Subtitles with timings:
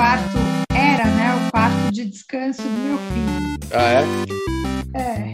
[0.00, 0.38] quarto
[0.72, 3.58] era, né, o quarto de descanso do meu filho.
[3.70, 4.98] Ah, é?
[4.98, 5.30] É.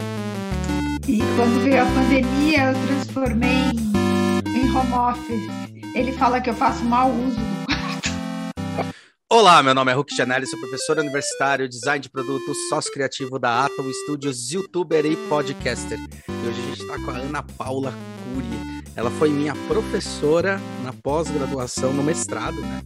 [1.07, 5.95] E quando veio a pandemia, eu transformei em, em home office.
[5.95, 8.93] Ele fala que eu faço mau uso do quarto.
[9.31, 13.63] Olá, meu nome é Hulk Janelli, sou professor universitário, design de produtos, sócio criativo da
[13.63, 15.97] Atom Studios, youtuber e podcaster.
[15.97, 17.93] E hoje a gente está com a Ana Paula
[18.33, 18.83] Cury.
[18.97, 22.81] Ela foi minha professora na pós-graduação, no mestrado, né?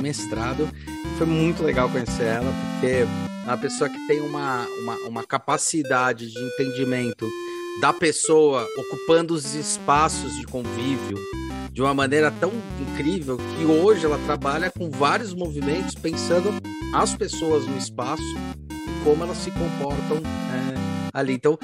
[0.00, 0.68] Mestrado.
[1.18, 3.06] Foi muito legal conhecer ela, porque é
[3.44, 7.28] uma pessoa que tem uma, uma, uma capacidade de entendimento
[7.80, 11.18] da pessoa ocupando os espaços de convívio
[11.72, 16.50] de uma maneira tão incrível que hoje ela trabalha com vários movimentos pensando
[16.92, 18.22] as pessoas no espaço
[18.70, 21.32] e como elas se comportam é, ali.
[21.32, 21.58] Então,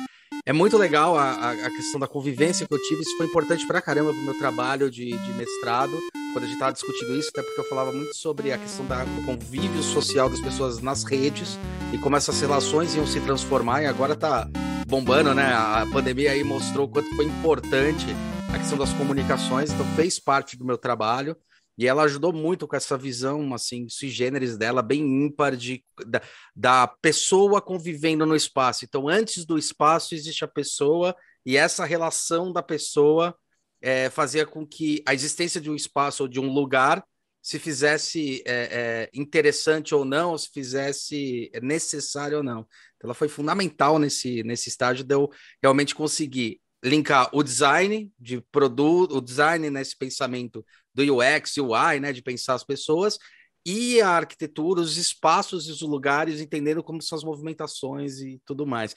[0.47, 3.03] é muito legal a, a, questão da convivência que eu tive.
[3.03, 5.99] Isso foi importante pra caramba pro meu trabalho de, de mestrado,
[6.33, 9.03] quando a gente tava discutindo isso, até porque eu falava muito sobre a questão da,
[9.03, 11.59] do convívio social das pessoas nas redes
[11.93, 13.83] e como essas relações iam se transformar.
[13.83, 14.49] E agora tá
[14.87, 15.53] bombando, né?
[15.53, 18.07] A pandemia aí mostrou o quanto foi importante
[18.55, 21.37] a questão das comunicações, então fez parte do meu trabalho.
[21.79, 26.23] E ela ajudou muito com essa visão, assim, sui generis dela, bem ímpar de, da,
[26.55, 28.85] da pessoa convivendo no espaço.
[28.85, 33.37] Então, antes do espaço existe a pessoa, e essa relação da pessoa
[33.81, 37.05] é, fazia com que a existência de um espaço ou de um lugar
[37.43, 42.67] se fizesse é, é, interessante ou não, ou se fizesse necessário ou não.
[42.97, 45.31] Então, ela foi fundamental nesse, nesse estágio de eu
[45.63, 52.13] realmente conseguir linkar o design de produto, o design nesse pensamento do UX, UI, né,
[52.13, 53.19] de pensar as pessoas,
[53.65, 58.65] e a arquitetura, os espaços e os lugares, entendendo como são as movimentações e tudo
[58.65, 58.95] mais.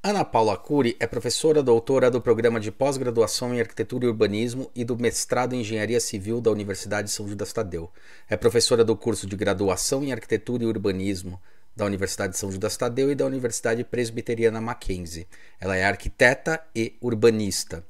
[0.00, 4.84] Ana Paula Cury é professora doutora do programa de pós-graduação em Arquitetura e Urbanismo e
[4.84, 7.90] do mestrado em Engenharia Civil da Universidade de São Judas Tadeu.
[8.28, 11.42] É professora do curso de graduação em Arquitetura e Urbanismo
[11.78, 15.28] da Universidade de São Judas Tadeu e da Universidade Presbiteriana Mackenzie.
[15.60, 17.84] Ela é arquiteta e urbanista.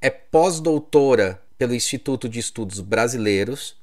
[0.00, 3.76] É pós-doutora pelo Instituto de Estudos Brasileiros.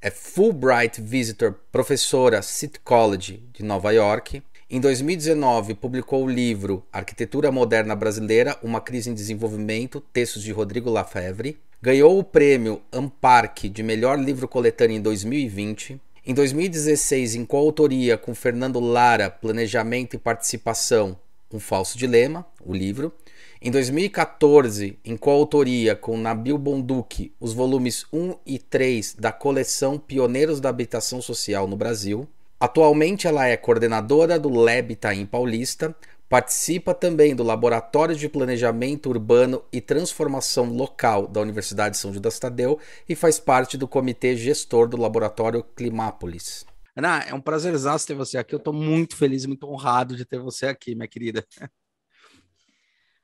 [0.00, 4.40] É Fulbright Visitor, professora City College de Nova York.
[4.70, 10.88] Em 2019, publicou o livro Arquitetura Moderna Brasileira: Uma Crise em Desenvolvimento, textos de Rodrigo
[10.88, 11.58] Lafevre.
[11.82, 18.34] Ganhou o prêmio Amparc de melhor livro coletâneo em 2020 em 2016, em coautoria com
[18.34, 21.18] Fernando Lara, Planejamento e Participação,
[21.52, 23.12] Um Falso Dilema, o livro.
[23.60, 30.60] Em 2014, em coautoria com Nabil Bonduque, os volumes 1 e 3 da coleção Pioneiros
[30.60, 32.26] da Habitação Social no Brasil.
[32.58, 35.94] Atualmente ela é coordenadora do Lab Itaim Paulista,
[36.28, 42.38] Participa também do Laboratório de Planejamento Urbano e Transformação Local da Universidade de São Judas
[42.38, 46.64] Tadeu e faz parte do comitê gestor do Laboratório Climápolis.
[46.96, 47.74] Ana, é um prazer
[48.06, 48.54] ter você aqui.
[48.54, 51.44] Eu estou muito feliz, muito honrado de ter você aqui, minha querida.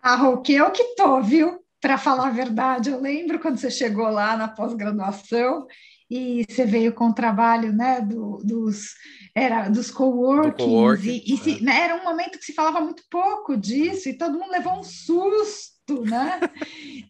[0.03, 1.63] Ah, Hulk, eu que tô, viu?
[1.79, 5.67] Para falar a verdade, eu lembro quando você chegou lá na pós-graduação
[6.11, 8.95] e você veio com o trabalho né, do, dos,
[9.35, 11.61] era, dos coworkings, co e, e se, é.
[11.61, 14.83] né, era um momento que se falava muito pouco disso, e todo mundo levou um
[14.83, 15.70] susto
[16.05, 16.41] né?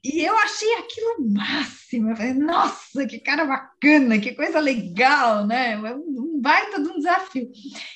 [0.02, 2.10] E eu achei aquilo máximo.
[2.10, 5.78] Eu falei, nossa, que cara bacana, que coisa legal, né?
[5.78, 7.50] Um baita de um desafio.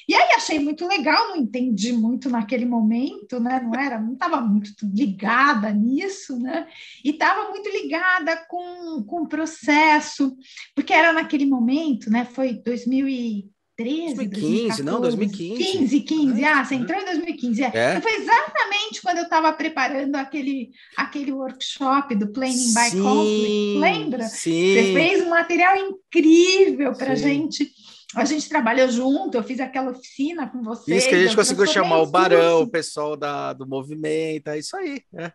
[0.07, 3.61] E aí achei muito legal, não entendi muito naquele momento, né?
[3.61, 6.67] Não era, não estava muito ligada nisso, né?
[7.03, 10.37] E estava muito ligada com, com o processo,
[10.75, 12.27] porque era naquele momento, né?
[12.27, 15.79] Foi 2000 e 2013, 2015, 2014, não, 2015.
[15.79, 17.63] 15, 15, ah, você entrou em 2015.
[17.65, 17.73] É.
[17.75, 18.01] é.
[18.01, 24.23] Foi exatamente quando eu estava preparando aquele, aquele workshop do Planning by Conflict, lembra?
[24.25, 24.75] Sim.
[24.75, 27.69] Você fez um material incrível para a gente.
[28.15, 30.97] A gente trabalhou junto, eu fiz aquela oficina com você.
[30.97, 34.77] Isso que a gente conseguiu chamar o Barão, o pessoal da, do movimento, é isso
[34.77, 35.03] aí.
[35.13, 35.33] É.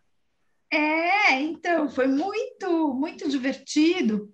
[0.72, 4.34] é, então, foi muito, muito divertido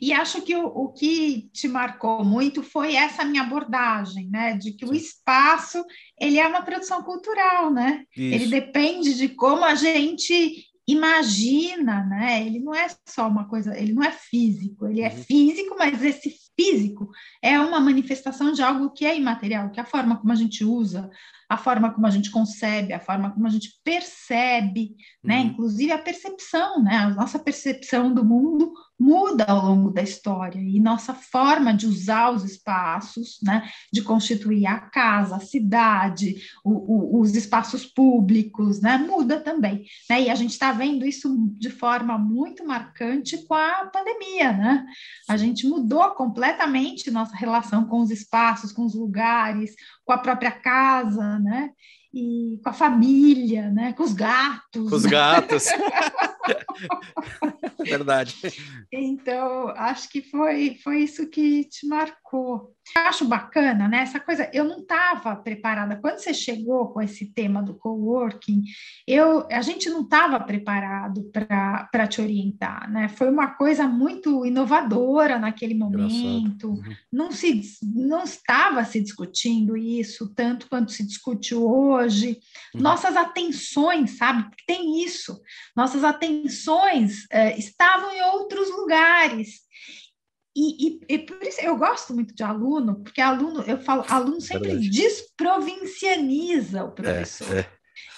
[0.00, 4.54] e acho que o, o, que te marcou muito foi essa minha abordagem, né?
[4.56, 5.84] De que o espaço
[6.20, 8.04] ele é uma produção cultural, né?
[8.16, 8.34] Isso.
[8.34, 12.46] Ele depende de como a gente imagina, né?
[12.46, 15.22] Ele não é só uma coisa, ele não é físico, ele é uhum.
[15.24, 17.10] físico, mas esse físico
[17.42, 20.64] é uma manifestação de algo que é imaterial, que é a forma como a gente
[20.64, 21.10] usa,
[21.48, 25.40] a forma como a gente concebe, a forma como a gente percebe, né?
[25.40, 25.46] Uhum.
[25.46, 26.96] Inclusive a percepção, né?
[26.96, 32.30] A nossa percepção do mundo muda ao longo da história e nossa forma de usar
[32.30, 38.96] os espaços, né, de constituir a casa, a cidade, o, o, os espaços públicos, né,
[38.96, 43.90] muda também, né, e a gente está vendo isso de forma muito marcante com a
[43.92, 44.86] pandemia, né,
[45.28, 49.74] a gente mudou completamente nossa relação com os espaços, com os lugares,
[50.04, 51.70] com a própria casa, né,
[52.14, 53.92] e com a família, né?
[53.92, 54.88] com os gatos.
[54.88, 55.64] Com os gatos.
[57.84, 58.34] Verdade.
[58.92, 62.74] Então, acho que foi, foi isso que te marcou.
[62.94, 63.98] Eu acho bacana, né?
[64.02, 65.96] Essa coisa, eu não estava preparada.
[65.96, 68.62] Quando você chegou com esse tema do coworking,
[69.06, 73.08] eu, a gente não estava preparado para te orientar, né?
[73.08, 76.68] Foi uma coisa muito inovadora naquele momento.
[76.68, 76.94] Uhum.
[77.10, 82.38] Não se não estava se discutindo isso tanto quanto se discute hoje.
[82.74, 82.82] Uhum.
[82.82, 84.46] Nossas atenções, sabe?
[84.66, 85.40] Tem isso.
[85.74, 86.33] Nossas atenções
[87.30, 89.64] eh, estavam em outros lugares.
[90.56, 94.40] E, e, e, por isso eu gosto muito de aluno, porque aluno, eu falo, aluno
[94.40, 94.90] sempre Verdade.
[94.90, 97.56] desprovincianiza o professor.
[97.56, 97.74] É, é.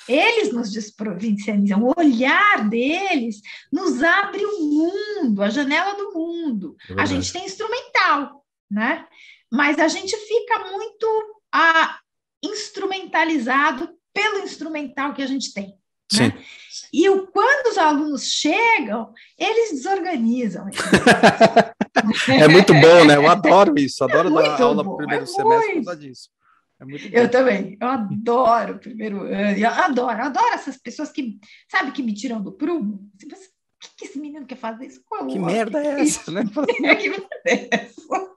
[0.08, 3.40] Eles nos desprovincianizam, o olhar deles
[3.72, 6.76] nos abre o mundo, a janela do mundo.
[6.90, 9.06] É a gente tem instrumental, né?
[9.50, 11.98] Mas a gente fica muito ah,
[12.42, 15.74] instrumentalizado pelo instrumental que a gente tem.
[16.12, 16.44] Né?
[16.92, 20.66] E o, quando os alunos chegam, eles desorganizam.
[22.28, 23.16] é muito bom, né?
[23.16, 26.30] Eu adoro isso, adoro é dar aula no primeiro é semestre por causa disso.
[26.78, 31.38] É eu também, eu adoro o primeiro ano, eu adoro, adoro essas pessoas que,
[31.70, 33.10] sabe, que me tiram do prumo.
[33.32, 35.02] Assim, o que, que esse menino quer fazer isso?
[35.06, 36.44] Qual que merda é essa, né?
[36.44, 38.36] que merda é essa?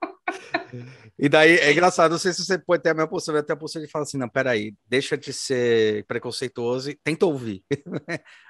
[1.22, 3.56] E daí é engraçado, não sei se você pode ter a minha postura, até a
[3.56, 7.62] postura de falar assim: não, peraí, deixa de ser preconceituoso e tenta ouvir.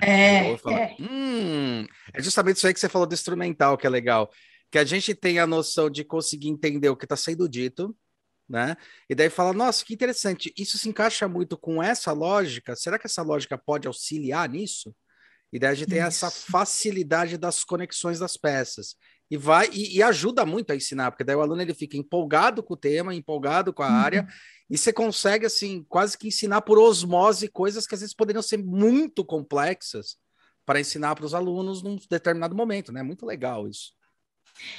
[0.01, 0.97] É, é.
[1.01, 1.85] Hum,
[2.15, 4.31] é justamente isso aí que você falou do instrumental, que é legal.
[4.71, 7.93] Que a gente tem a noção de conseguir entender o que está sendo dito,
[8.49, 8.77] né?
[9.09, 12.77] E daí fala, nossa, que interessante, isso se encaixa muito com essa lógica.
[12.77, 14.95] Será que essa lógica pode auxiliar nisso?
[15.53, 15.97] E daí a gente isso.
[15.97, 18.95] tem essa facilidade das conexões das peças
[19.31, 22.63] e vai e, e, ajuda muito a ensinar, porque daí o aluno ele fica empolgado
[22.63, 23.95] com o tema, empolgado com a uhum.
[23.95, 24.29] área,
[24.69, 28.59] e você consegue assim quase que ensinar por osmose coisas que às vezes poderiam ser
[28.59, 30.17] muito complexas
[30.67, 33.03] para ensinar para os alunos num determinado momento, né?
[33.03, 33.93] Muito legal isso.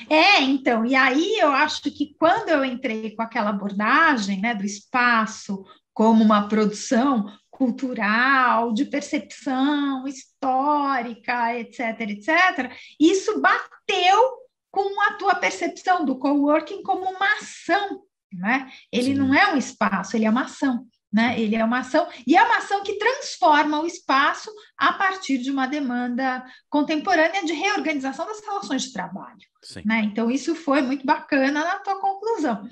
[0.10, 4.66] É, então, e aí eu acho que quando eu entrei com aquela abordagem, né, do
[4.66, 5.64] espaço
[5.94, 14.41] como uma produção cultural, de percepção histórica, etc, etc, isso bateu
[14.72, 18.02] com a tua percepção do coworking como uma ação,
[18.32, 18.72] né?
[18.92, 19.16] Ele Sim.
[19.16, 20.88] não é um espaço, ele é uma ação.
[21.14, 21.38] Né?
[21.38, 25.52] Ele é uma ação, e é uma ação que transforma o espaço a partir de
[25.52, 29.42] uma demanda contemporânea de reorganização das relações de trabalho.
[29.84, 30.04] Né?
[30.06, 32.66] Então, isso foi muito bacana na tua conclusão.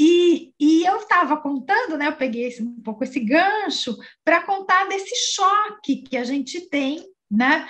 [0.00, 2.06] E, e eu estava contando, né?
[2.06, 7.04] Eu peguei esse, um pouco esse gancho para contar desse choque que a gente tem
[7.30, 7.66] né?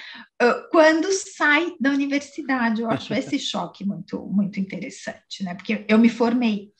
[0.71, 5.55] Quando sai da universidade, eu acho esse choque muito, muito interessante, né?
[5.55, 6.71] Porque eu me formei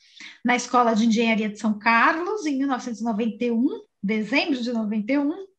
[0.43, 3.67] na Escola de Engenharia de São Carlos em 1991,
[4.01, 5.49] dezembro de 91,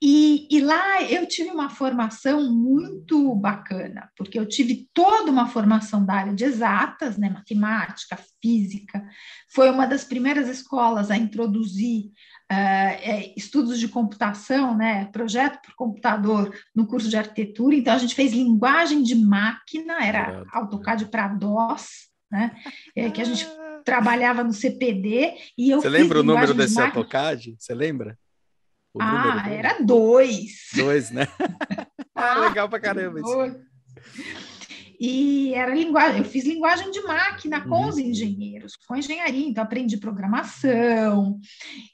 [0.00, 6.06] e, e, lá eu tive uma formação muito bacana, porque eu tive toda uma formação
[6.06, 9.04] da área de exatas, né, matemática, física.
[9.52, 12.12] Foi uma das primeiras escolas a introduzir
[12.50, 17.74] uh, estudos de computação, né, projeto por computador no curso de arquitetura.
[17.76, 22.56] Então a gente fez linguagem de máquina, era AutoCAD para DOS, né,
[22.96, 23.46] é, que a gente
[23.84, 27.56] trabalhava no CPD e eu Você lembra o número desse de AutoCAD?
[27.58, 28.18] Você lembra?
[28.92, 30.68] O ah, era dois.
[30.74, 31.28] Dois, né?
[32.14, 33.68] ah, legal pra caramba isso.
[35.00, 37.88] E era linguagem, eu fiz linguagem de máquina com uhum.
[37.88, 41.38] os engenheiros, com engenharia, então aprendi programação.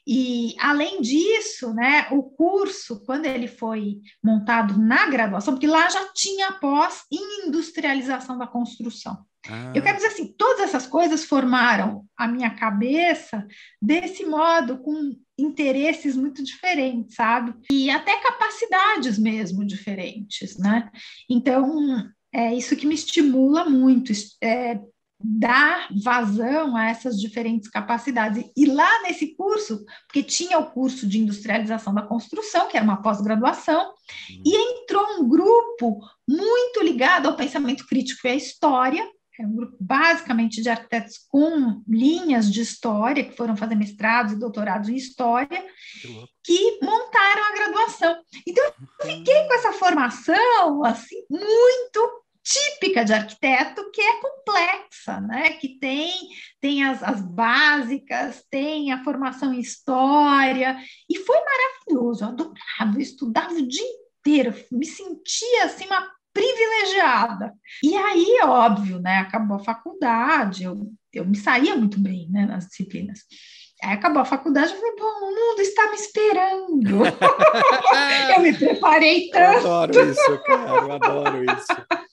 [0.07, 6.11] E além disso, né, o curso, quando ele foi montado na graduação, porque lá já
[6.13, 9.25] tinha pós em industrialização da construção.
[9.47, 9.71] Ah.
[9.75, 13.45] Eu quero dizer assim, todas essas coisas formaram a minha cabeça
[13.81, 17.53] desse modo, com interesses muito diferentes, sabe?
[17.71, 20.89] E até capacidades mesmo diferentes, né?
[21.29, 24.11] Então, é isso que me estimula muito,
[24.43, 24.77] é,
[25.17, 28.43] dar vazão a essas diferentes capacidades.
[28.55, 33.01] E lá nesse curso, porque tinha o curso de industrialização da construção, que era uma
[33.01, 34.43] pós-graduação, uhum.
[34.45, 39.75] e entrou um grupo muito ligado ao pensamento crítico e à história, é um grupo
[39.79, 45.65] basicamente de arquitetos com linhas de história, que foram fazer mestrados e doutorados em história,
[46.43, 48.17] que, montaram a graduação.
[48.47, 55.49] Então, eu fiquei com essa formação, assim, muito típica de arquiteto que é complexa, né?
[55.53, 56.13] Que tem,
[56.61, 60.77] tem as, as básicas, tem a formação em história,
[61.09, 63.83] e foi maravilhoso, eu adorava, eu estudava o dia
[64.19, 67.51] inteiro, me sentia assim uma privilegiada.
[67.81, 69.19] E aí, óbvio, né?
[69.19, 73.21] Acabou a faculdade, eu, eu me saía muito bem né, nas disciplinas.
[73.83, 77.05] Aí acabou a faculdade, eu falei, bom, o mundo está me esperando.
[78.35, 79.65] eu me preparei tanto.
[79.65, 82.04] Eu adoro isso, cara, eu adoro isso.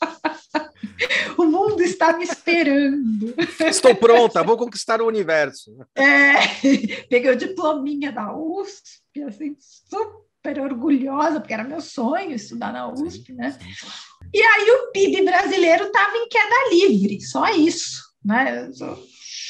[1.37, 3.35] o mundo está me esperando.
[3.61, 5.76] Estou pronta, vou conquistar o universo.
[5.94, 6.35] É,
[7.09, 13.32] peguei o diplominha da USP, assim, super orgulhosa, porque era meu sonho estudar na USP,
[13.32, 13.56] né?
[14.32, 18.68] E aí o PIB brasileiro estava em queda livre, só isso, né?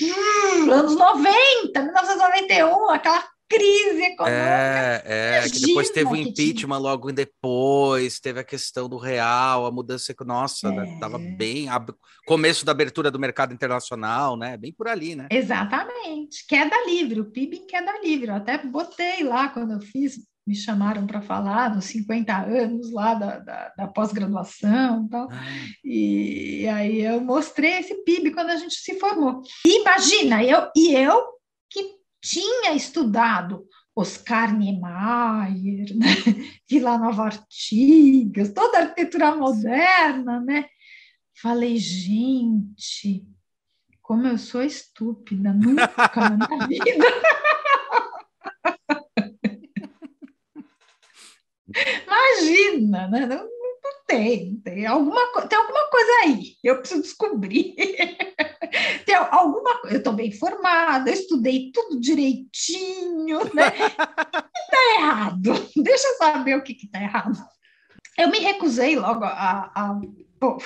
[0.01, 5.03] hum, anos 90, 1991, aquela crise econômica.
[5.05, 9.71] É, é que depois teve o impeachment logo depois, teve a questão do real, a
[9.71, 10.71] mudança econômica, nossa, é.
[10.71, 11.67] né, tava bem,
[12.27, 15.27] começo da abertura do mercado internacional, né, bem por ali, né?
[15.31, 20.17] Exatamente, queda livre, o PIB em queda livre, eu até botei lá quando eu fiz
[20.47, 25.29] me chamaram para falar nos 50 anos lá da, da, da pós-graduação e tal.
[25.31, 25.41] Ah.
[25.85, 29.41] E, aí eu mostrei esse PIB quando a gente se formou.
[29.65, 31.25] E imagina, eu, e eu
[31.71, 36.07] que tinha estudado Oscar Niemeyer, né?
[36.71, 40.67] Vila Nova Artigas, toda a arquitetura moderna, né?
[41.35, 43.27] Falei, gente,
[44.01, 47.05] como eu sou estúpida, nunca na vida
[52.07, 53.27] Imagina, né?
[53.27, 53.62] Não
[54.13, 57.75] tem, tem alguma, tem alguma coisa aí, eu preciso descobrir.
[59.07, 63.73] tem alguma Eu estou bem formada, eu estudei tudo direitinho, né?
[63.75, 67.39] Está errado, deixa eu saber o que está errado.
[68.19, 70.01] Eu me recusei logo a, a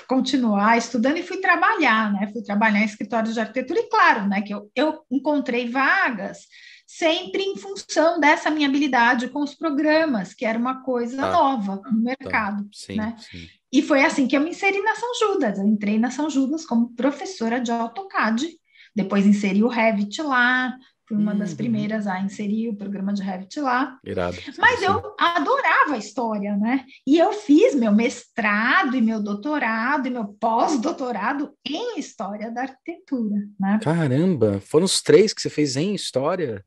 [0.09, 2.29] continuar estudando e fui trabalhar, né?
[2.33, 6.39] Fui trabalhar em escritórios de arquitetura, e claro, né, que eu, eu encontrei vagas
[6.87, 11.77] sempre em função dessa minha habilidade com os programas, que era uma coisa ah, nova
[11.77, 11.93] no tá.
[11.93, 12.63] mercado.
[12.63, 12.71] Tá.
[12.73, 13.17] Sim, né?
[13.19, 13.47] Sim.
[13.73, 15.59] E foi assim que eu me inseri na São Judas.
[15.59, 18.49] Eu entrei na São Judas como professora de AutoCAD,
[18.95, 20.75] depois inseri o Revit lá,
[21.07, 21.39] fui uma uhum.
[21.39, 23.99] das primeiras a inserir o programa de Revit lá.
[24.05, 24.39] Irado.
[24.57, 26.85] Mas eu adorava a história, né?
[27.07, 33.37] E eu fiz meu mestrado e meu doutorado e meu pós-doutorado em História da Arquitetura,
[33.59, 33.79] né?
[33.83, 36.65] Caramba, foram os três que você fez em História?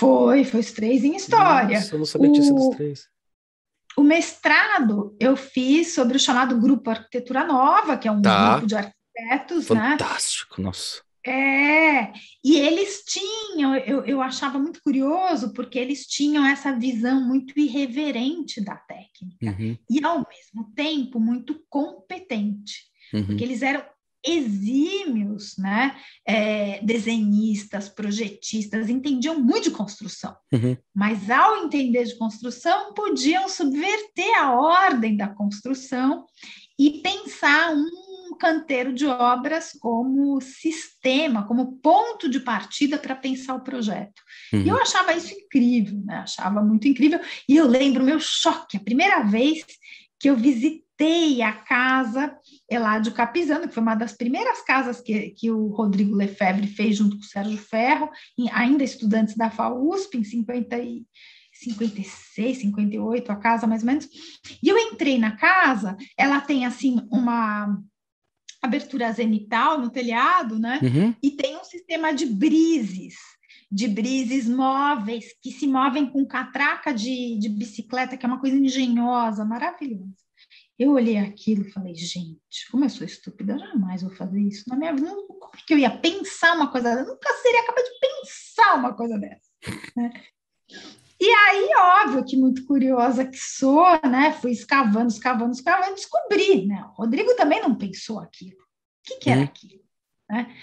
[0.00, 1.78] Foi, foi os três em história.
[1.78, 3.06] Nossa, eu não sabia que tinha sido os três.
[3.98, 8.52] O mestrado eu fiz sobre o chamado Grupo Arquitetura Nova, que é um tá.
[8.52, 9.90] grupo de arquitetos, Fantástico, né?
[9.90, 11.02] Fantástico, nossa.
[11.26, 17.60] É, e eles tinham, eu, eu achava muito curioso, porque eles tinham essa visão muito
[17.60, 19.76] irreverente da técnica, uhum.
[19.90, 23.26] e ao mesmo tempo muito competente, uhum.
[23.26, 23.84] porque eles eram
[24.26, 25.96] exímios, né?
[26.26, 30.76] É, desenhistas, projetistas, entendiam muito de construção, uhum.
[30.94, 36.24] mas ao entender de construção, podiam subverter a ordem da construção
[36.78, 43.64] e pensar um canteiro de obras como sistema, como ponto de partida para pensar o
[43.64, 44.22] projeto.
[44.52, 44.62] Uhum.
[44.62, 46.18] E eu achava isso incrível, né?
[46.18, 47.20] Achava muito incrível.
[47.48, 49.64] E eu lembro meu choque, a primeira vez
[50.20, 52.36] que eu visitei a casa
[52.70, 57.16] Eládio Capizano, que foi uma das primeiras casas que, que o Rodrigo Lefebvre fez junto
[57.16, 58.10] com o Sérgio Ferro,
[58.52, 61.06] ainda estudantes da FAUSP, em 50 e,
[61.54, 64.08] 56, 58, a casa mais ou menos.
[64.62, 67.78] E eu entrei na casa, ela tem assim uma
[68.62, 70.78] abertura zenital no telhado, né?
[70.82, 71.14] Uhum.
[71.22, 73.14] E tem um sistema de brises,
[73.70, 78.56] de brises móveis, que se movem com catraca de, de bicicleta, que é uma coisa
[78.56, 80.10] engenhosa, maravilhosa.
[80.78, 84.76] Eu olhei aquilo e falei, gente, como eu sou estúpida, jamais vou fazer isso na
[84.76, 85.10] minha vida.
[85.10, 87.02] Como é que eu ia pensar uma coisa dessa?
[87.02, 89.50] Eu nunca seria capaz de pensar uma coisa dessa.
[89.96, 90.10] Né?
[91.20, 94.32] E aí, óbvio que muito curiosa que sou, né?
[94.40, 96.82] Fui escavando, escavando, escavando, descobri, né?
[96.84, 98.56] O Rodrigo também não pensou aquilo.
[98.56, 98.64] O
[99.04, 99.46] que, que era uhum.
[99.46, 99.82] aquilo?
[100.30, 100.56] Né?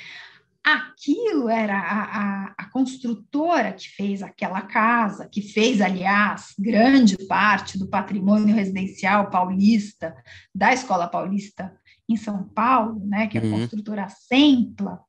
[0.74, 7.80] Aquilo era a, a, a, construtora que fez aquela casa, que fez, aliás, grande parte
[7.80, 10.14] do patrimônio residencial paulista,
[10.54, 11.74] da Escola Paulista
[12.10, 13.52] em São Paulo, né, que é a uhum.
[13.52, 15.00] construtora Sempla,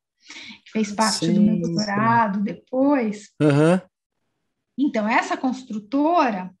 [0.63, 2.43] que fez parte sim, do meu doutorado sim.
[2.43, 3.29] depois.
[3.41, 3.81] Uhum.
[4.77, 6.53] Então, essa construtora,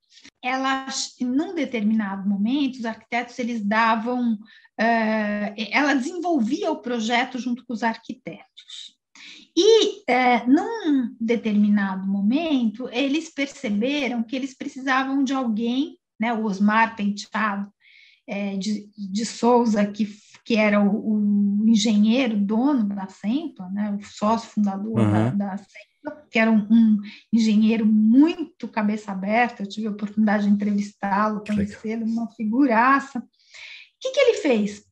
[0.43, 0.87] ela,
[1.19, 7.83] num determinado momento, os arquitetos eles davam uh, ela desenvolvia o projeto junto com os
[7.83, 8.97] arquitetos.
[9.55, 16.95] E, uh, num determinado momento, eles perceberam que eles precisavam de alguém, né, o Osmar
[16.95, 17.71] Penteado,
[18.29, 20.07] é, de, de Souza, que,
[20.45, 25.11] que era o, o engenheiro, dono da Sempla, né, o sócio fundador uhum.
[25.11, 27.01] da, da Sempla, que era um, um,
[27.33, 33.17] engenheiro muito cabeça aberta, eu tive a oportunidade de entrevistá-lo, conhecê-lo, uma figuraça.
[33.17, 33.23] O
[33.99, 34.83] que, que ele fez?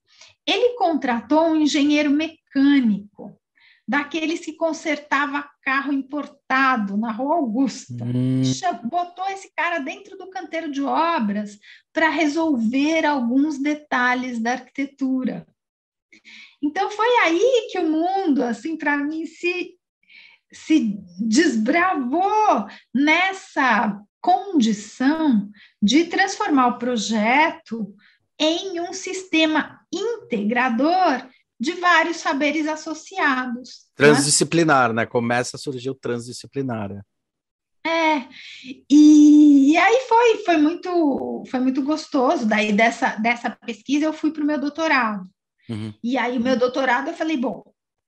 [0.46, 3.40] Ele contratou um engenheiro mecânico,
[3.88, 8.04] daqueles que consertava carro importado na Rua Augusta.
[8.04, 8.42] Hum.
[8.90, 11.58] Botou esse cara dentro do canteiro de obras
[11.94, 15.48] para resolver alguns detalhes da arquitetura.
[16.62, 19.78] Então foi aí que o mundo, assim, para mim se
[20.52, 25.50] se desbravou nessa condição
[25.82, 27.94] de transformar o projeto
[28.40, 31.28] em um sistema integrador
[31.60, 33.70] de vários saberes associados.
[33.70, 33.96] Né?
[33.96, 35.02] Transdisciplinar, né?
[35.02, 35.06] né?
[35.06, 36.92] Começa a surgir o transdisciplinar.
[37.84, 38.28] É, é
[38.90, 42.46] e, e, aí foi, foi muito, foi muito gostoso.
[42.46, 45.28] Daí dessa, dessa pesquisa eu fui para o meu doutorado.
[45.70, 45.94] Uhum.
[46.04, 47.64] E aí o meu doutorado eu falei, bom,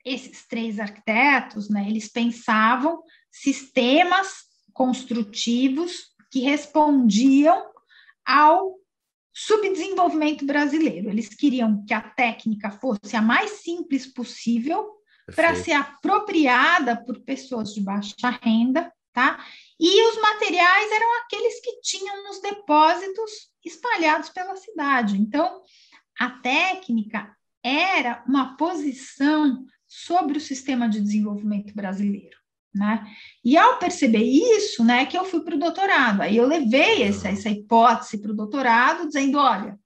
[0.05, 1.85] esses três arquitetos, né?
[1.89, 3.01] Eles pensavam
[3.31, 7.65] sistemas construtivos que respondiam
[8.25, 8.75] ao
[9.33, 11.09] subdesenvolvimento brasileiro.
[11.09, 15.00] Eles queriam que a técnica fosse a mais simples possível
[15.36, 19.45] para ser apropriada por pessoas de baixa renda, tá?
[19.79, 23.31] E os materiais eram aqueles que tinham nos depósitos
[23.63, 25.17] espalhados pela cidade.
[25.17, 25.62] Então,
[26.19, 32.38] a técnica era uma posição sobre o sistema de desenvolvimento brasileiro.
[32.73, 33.03] Né?
[33.43, 36.21] E ao perceber isso, né, que eu fui para o doutorado.
[36.21, 39.77] Aí eu levei essa, essa hipótese para o doutorado, dizendo: olha,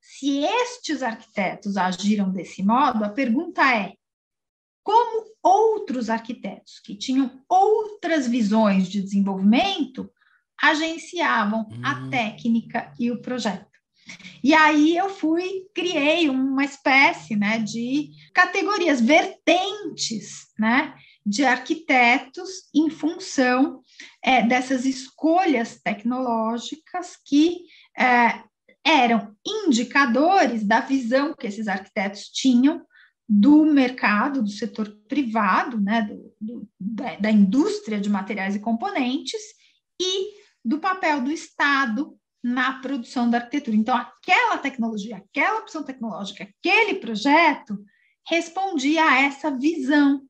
[0.00, 3.92] se estes arquitetos agiram desse modo, a pergunta é:
[4.82, 10.10] como outros arquitetos que tinham outras visões de desenvolvimento
[10.60, 11.80] agenciavam hum.
[11.84, 13.70] a técnica e o projeto?
[14.42, 20.94] E aí eu fui, criei uma espécie né, de categorias, vertentes, né?
[21.24, 23.80] De arquitetos em função
[24.22, 27.62] é, dessas escolhas tecnológicas que
[27.96, 28.42] é,
[28.84, 32.84] eram indicadores da visão que esses arquitetos tinham
[33.28, 39.40] do mercado, do setor privado, né, do, do, da, da indústria de materiais e componentes
[40.00, 40.32] e
[40.64, 43.76] do papel do Estado na produção da arquitetura.
[43.76, 47.78] Então, aquela tecnologia, aquela opção tecnológica, aquele projeto
[48.28, 50.22] respondia a essa visão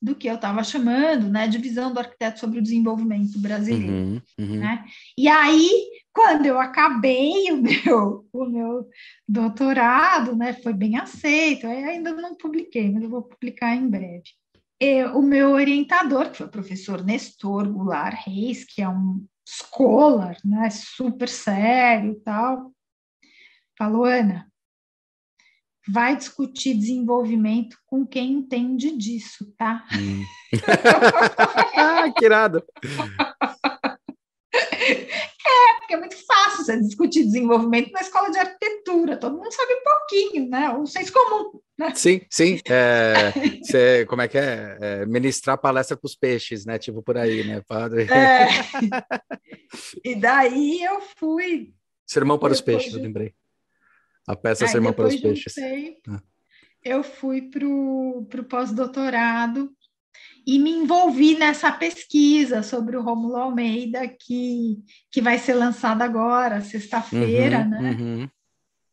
[0.00, 4.22] do que eu estava chamando, né, de visão do arquiteto sobre o desenvolvimento brasileiro, uhum,
[4.38, 4.56] uhum.
[4.58, 4.84] né?
[5.18, 5.70] E aí,
[6.12, 8.88] quando eu acabei o meu, o meu
[9.28, 14.24] doutorado, né, foi bem aceito, ainda não publiquei, mas eu vou publicar em breve.
[15.14, 20.68] O meu orientador, que foi o professor Nestor Goulart Reis, que é um scholar, né,
[20.70, 22.72] super sério e tal,
[23.78, 24.46] falou, Ana,
[25.88, 29.84] vai discutir desenvolvimento com quem entende disso, tá?
[29.94, 30.24] Hum.
[31.76, 32.64] ah, que irado!
[35.46, 39.74] É, porque é muito fácil você discutir desenvolvimento na escola de arquitetura, todo mundo sabe
[39.74, 40.70] um pouquinho, né?
[40.70, 41.60] Um senso comum.
[41.78, 41.92] Né?
[41.94, 42.58] Sim, sim.
[42.68, 44.78] É, você, como é que é?
[44.80, 46.78] é ministrar palestra para os peixes, né?
[46.78, 48.06] Tipo por aí, né, padre?
[48.10, 48.46] É.
[50.02, 51.74] E daí eu fui.
[52.06, 53.34] Sermão para os peixes, eu lembrei.
[54.26, 55.54] A peça Aí, Sermão para os Peixes.
[56.08, 56.20] Ah.
[56.82, 59.70] Eu fui para o pós-doutorado
[60.46, 64.78] e me envolvi nessa pesquisa sobre o Romulo Almeida, que,
[65.10, 67.90] que vai ser lançada agora, sexta-feira, uhum, né?
[67.90, 68.28] Uhum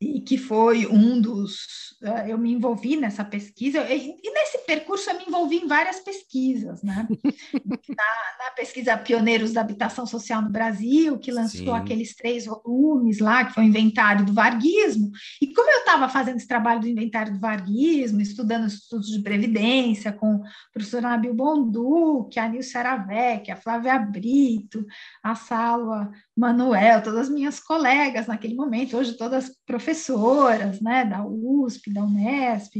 [0.04, 1.96] e que foi um dos.
[2.04, 6.84] Eh, eu me envolvi nessa pesquisa, e, nesse percurso eu me envolvi em várias pesquisas,
[6.84, 7.08] né?
[7.90, 11.72] na, na, pesquisa Pioneiros da Habitação Social no Brasil, que lançou Sim.
[11.72, 15.12] aqueles três volumes lá, que foi o inventário do varguismo,
[15.42, 20.12] e como eu estava fazendo esse trabalho do inventário do varguismo, estudando estudos de previdência
[20.12, 24.86] com o professor Nabil Bonduque, a Nilce Aravec, a Flávia Brito,
[25.24, 31.94] a Salva Manuel, todas as minhas colegas naquele momento, hoje todas professoras, né, da USP,
[31.94, 32.76] da Unesp,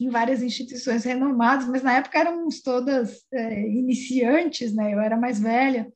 [0.00, 5.38] em várias instituições renomadas, mas na época éramos todas é, iniciantes, né, eu era mais
[5.38, 5.86] velha,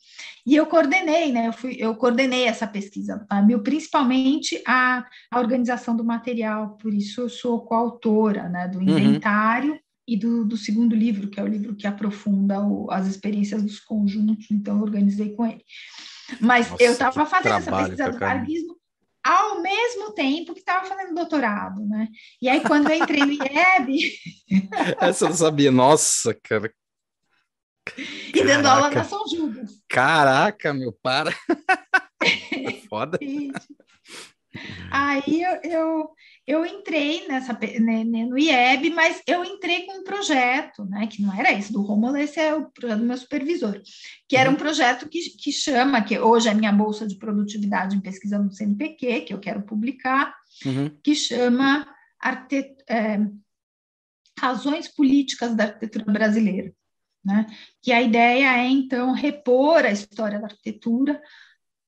[0.46, 3.58] e eu coordenei, né, eu, fui, eu coordenei essa pesquisa, sabe?
[3.62, 8.84] principalmente a, a organização do material, por isso eu sou coautora, né, do uhum.
[8.84, 13.06] inventário, uhum e do, do, segundo livro, que é o livro que aprofunda o, as
[13.06, 15.62] experiências dos conjuntos, então eu organizei com ele.
[16.40, 18.76] Mas Nossa, eu estava fazendo essa pesquisa do varguismo
[19.24, 22.08] ao mesmo tempo que estava fazendo doutorado, né?
[22.40, 24.12] E aí, quando eu entrei no IEB...
[25.00, 25.70] Essa eu não sabia.
[25.70, 26.72] Nossa, cara.
[27.96, 28.56] E Caraca.
[28.56, 29.70] dando aula na São Judas.
[29.88, 31.32] Caraca, meu, para.
[32.20, 33.18] É foda.
[34.90, 36.10] Aí eu, eu,
[36.46, 41.22] eu entrei nessa, né, né no IEB, mas eu entrei com um projeto, né, que
[41.22, 43.80] não era esse do Romulo, esse é o projeto do meu supervisor,
[44.28, 44.58] que era um uhum.
[44.58, 49.20] projeto que, que chama, que hoje é minha bolsa de produtividade em pesquisa no CNPq,
[49.20, 50.34] que eu quero publicar,
[50.66, 50.90] uhum.
[51.02, 51.86] que chama
[52.20, 53.20] Arte, é,
[54.38, 56.74] Razões Políticas da Arquitetura Brasileira.
[57.24, 57.46] Né?
[57.80, 61.22] Que a ideia é, então, repor a história da arquitetura,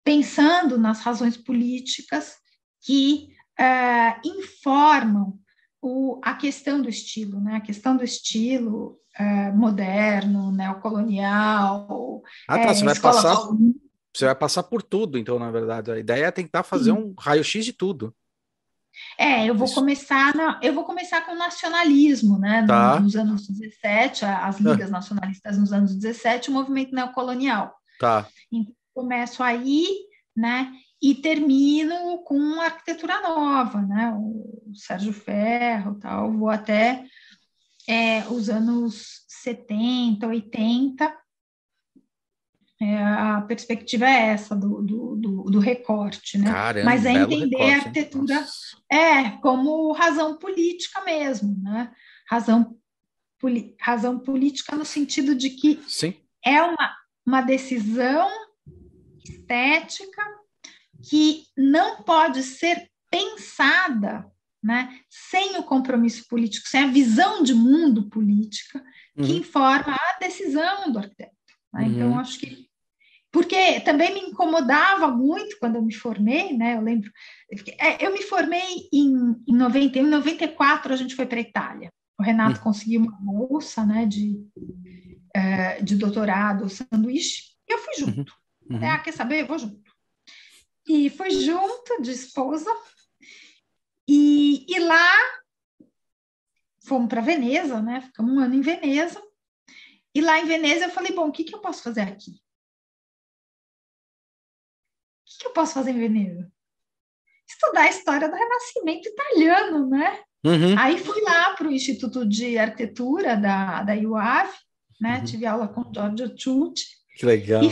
[0.04, 2.36] pensando nas razões políticas
[2.80, 5.38] que uh, informam
[5.80, 7.56] o, a questão do estilo, né?
[7.56, 12.22] a questão do estilo uh, moderno, neocolonial.
[12.48, 13.36] Ah, tá, é, você vai passar.
[14.14, 15.90] Você vai passar por tudo, então, na verdade.
[15.90, 16.98] A ideia é tentar fazer Sim.
[16.98, 18.14] um raio-x de tudo.
[19.18, 19.74] É, eu vou Isso.
[19.74, 22.64] começar na, eu vou começar com o nacionalismo, né?
[22.66, 23.00] Tá.
[23.00, 24.92] Nos anos 17, as ligas ah.
[24.92, 27.74] nacionalistas nos anos 17, o movimento neocolonial.
[27.98, 28.26] Tá.
[28.52, 29.88] Então, começo aí,
[30.36, 30.72] né?
[31.04, 34.14] E termino com arquitetura nova, né?
[34.16, 36.32] O Sérgio Ferro, tal.
[36.32, 37.04] Vou até
[37.86, 41.14] é, os anos 70, 80.
[42.80, 46.50] É, a perspectiva é essa do, do, do, do recorte, né?
[46.50, 48.46] Caramba, Mas é entender recorte, a arquitetura
[48.90, 51.92] é como razão política mesmo, né?
[52.26, 52.78] Razão,
[53.78, 56.14] razão política no sentido de que Sim.
[56.42, 58.26] é uma, uma decisão
[59.22, 60.43] estética
[61.08, 64.26] que não pode ser pensada
[64.62, 68.82] né, sem o compromisso político, sem a visão de mundo política
[69.14, 69.38] que uhum.
[69.38, 71.32] informa a decisão do arquiteto.
[71.72, 71.82] Né?
[71.82, 71.92] Uhum.
[71.92, 72.64] Então, acho que.
[73.30, 76.76] Porque também me incomodava muito quando eu me formei, né?
[76.76, 77.10] Eu lembro.
[77.78, 81.92] É, eu me formei em, em 90, em 94 a gente foi para a Itália.
[82.18, 82.64] O Renato uhum.
[82.64, 84.40] conseguiu uma bolsa né, de,
[85.34, 88.32] é, de doutorado, sanduíche, e eu fui junto.
[88.70, 88.76] Uhum.
[88.78, 88.88] uhum.
[88.88, 89.42] Ah, quer saber?
[89.42, 89.93] Eu vou junto.
[90.86, 92.70] E foi junto de esposa.
[94.06, 95.16] E, e lá
[96.84, 98.02] fomos para Veneza, né?
[98.02, 99.22] Ficamos um ano em Veneza.
[100.14, 102.30] E lá em Veneza eu falei, bom, o que, que eu posso fazer aqui?
[102.30, 102.34] O
[105.26, 106.52] que, que eu posso fazer em Veneza?
[107.48, 110.22] Estudar a história do Renascimento italiano, né?
[110.44, 110.78] Uhum.
[110.78, 114.52] Aí fui lá para o Instituto de Arquitetura da, da UAV,
[115.00, 115.18] né?
[115.18, 115.24] Uhum.
[115.24, 116.84] Tive aula com Giorgio Ciucci.
[117.16, 117.64] Que legal.
[117.64, 117.70] E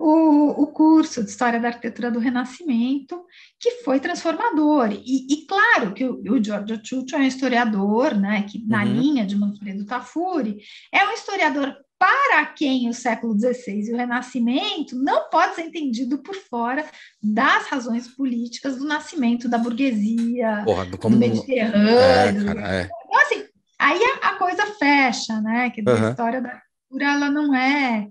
[0.00, 3.22] o, o curso de História da Arquitetura do Renascimento,
[3.58, 4.92] que foi transformador.
[4.92, 8.92] E, e claro que o, o Giorgio Ciuccio é um historiador, né, que na uhum.
[8.94, 10.56] linha de Manfredo Tafuri,
[10.90, 16.22] é um historiador para quem o século XVI e o Renascimento não pode ser entendido
[16.22, 16.82] por fora
[17.22, 21.14] das razões políticas do nascimento da burguesia, Porra, como...
[21.14, 22.48] do Mediterrâneo.
[22.48, 22.88] É, cara, é.
[23.04, 23.44] Então, assim,
[23.78, 25.68] aí a, a, coisa fecha, né?
[25.68, 26.06] Que uhum.
[26.06, 28.08] a história da arquitetura, ela não é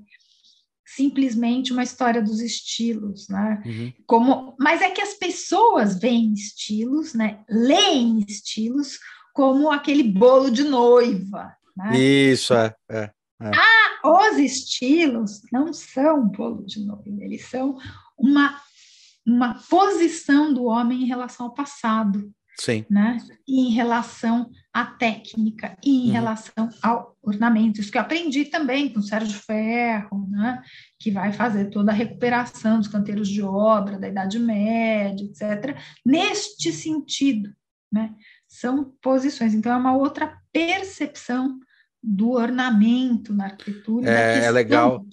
[0.95, 3.62] simplesmente uma história dos estilos, né?
[3.65, 3.93] Uhum.
[4.06, 7.43] Como, mas é que as pessoas veem estilos, né?
[7.49, 8.99] Leem estilos
[9.34, 11.56] como aquele bolo de noiva.
[11.75, 11.97] Né?
[11.97, 13.52] Isso é, é, é.
[13.54, 17.78] Ah, os estilos não são bolo de noiva, eles são
[18.17, 18.60] uma
[19.25, 22.32] uma posição do homem em relação ao passado.
[22.60, 22.86] Sim.
[22.89, 23.17] Né?
[23.47, 26.12] E em relação à técnica e em uhum.
[26.12, 27.79] relação ao ornamento.
[27.79, 30.61] Isso que eu aprendi também com o Sérgio Ferro, né?
[30.99, 35.77] que vai fazer toda a recuperação dos canteiros de obra da Idade Média, etc.
[36.05, 37.53] Neste sentido,
[37.91, 38.13] né?
[38.47, 39.53] são posições.
[39.53, 41.59] Então, é uma outra percepção
[42.01, 44.09] do ornamento na arquitetura.
[44.09, 45.05] É, é legal.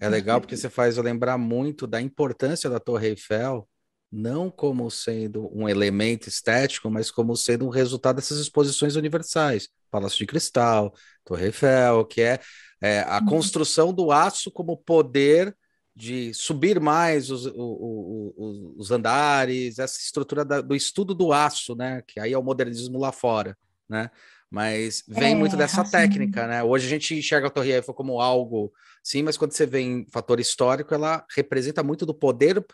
[0.00, 3.68] É legal porque você faz eu lembrar muito da importância da Torre Eiffel
[4.10, 9.68] não como sendo um elemento estético, mas como sendo um resultado dessas exposições universais.
[9.90, 10.94] Palácio de Cristal,
[11.24, 12.40] Torre Eiffel, que é,
[12.80, 13.26] é a uhum.
[13.26, 15.54] construção do aço como poder
[15.94, 22.02] de subir mais os, os, os andares, essa estrutura da, do estudo do aço, né?
[22.06, 24.08] Que aí é o modernismo lá fora, né?
[24.50, 25.90] Mas vem é, muito dessa assim...
[25.90, 26.62] técnica, né?
[26.62, 30.06] Hoje a gente enxerga a Torre Eiffel como algo, sim, mas quando você vê em
[30.10, 32.64] fator histórico, ela representa muito do poder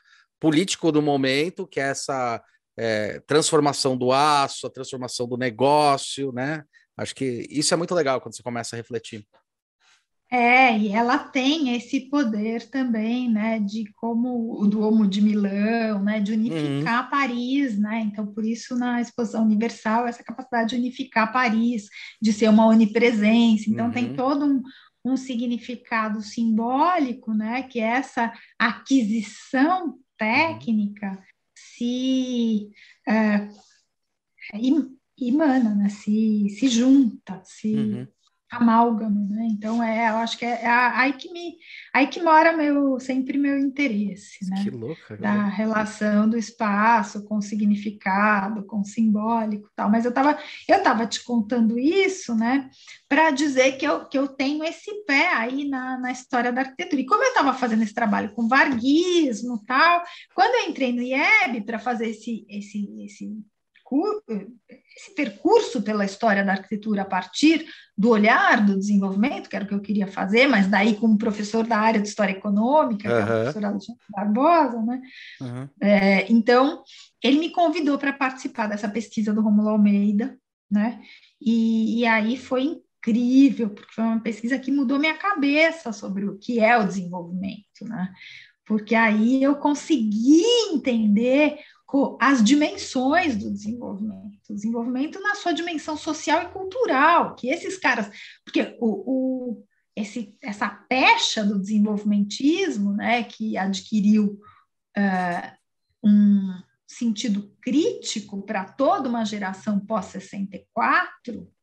[0.40, 2.42] político do momento, que é essa
[2.76, 6.64] é, transformação do aço, a transformação do negócio, né?
[6.96, 9.26] Acho que isso é muito legal quando você começa a refletir.
[10.30, 16.18] É, e ela tem esse poder também, né, de como o Duomo de Milão, né,
[16.18, 17.10] de unificar uhum.
[17.10, 21.88] Paris, né, então por isso na exposição universal essa capacidade de unificar Paris,
[22.20, 23.92] de ser uma onipresença, então uhum.
[23.92, 24.62] tem todo um,
[25.04, 31.22] um significado simbólico, né, que é essa aquisição técnica
[31.54, 32.70] se
[33.08, 33.64] uh,
[35.20, 35.88] emana, né?
[35.88, 38.06] se, se junta, se uhum.
[38.56, 39.48] Amálgama, né?
[39.50, 41.56] Então é, eu acho que é, é aí que me
[41.92, 44.62] aí que mora meu sempre meu interesse, né?
[44.62, 49.90] Que louca, da relação do espaço com significado, com simbólico, tal.
[49.90, 50.38] Mas eu estava
[50.68, 52.68] eu tava te contando isso, né?
[53.08, 57.00] Para dizer que eu, que eu tenho esse pé aí na, na história da arquitetura.
[57.00, 60.02] E como eu estava fazendo esse trabalho com varguismo, tal,
[60.34, 63.44] quando eu entrei no IEB para fazer esse esse esse
[64.96, 69.68] esse percurso pela história da arquitetura a partir do olhar do desenvolvimento, que era o
[69.68, 73.14] que eu queria fazer, mas daí como professor da área de História Econômica, uhum.
[73.14, 75.02] que é o professor Alexandre Barbosa, né?
[75.40, 75.68] Uhum.
[75.80, 76.82] É, então,
[77.22, 80.36] ele me convidou para participar dessa pesquisa do Romulo Almeida,
[80.70, 81.00] né?
[81.40, 82.62] E, e aí foi
[83.06, 87.82] incrível, porque foi uma pesquisa que mudou minha cabeça sobre o que é o desenvolvimento,
[87.82, 88.12] né?
[88.66, 91.58] Porque aí eu consegui entender
[92.20, 98.10] as dimensões do desenvolvimento, o desenvolvimento na sua dimensão social e cultural, que esses caras,
[98.44, 99.64] porque o, o
[99.96, 104.40] esse, essa pecha do desenvolvimentismo, né, que adquiriu
[104.98, 105.56] uh,
[106.02, 110.58] um sentido crítico para toda uma geração pós-64,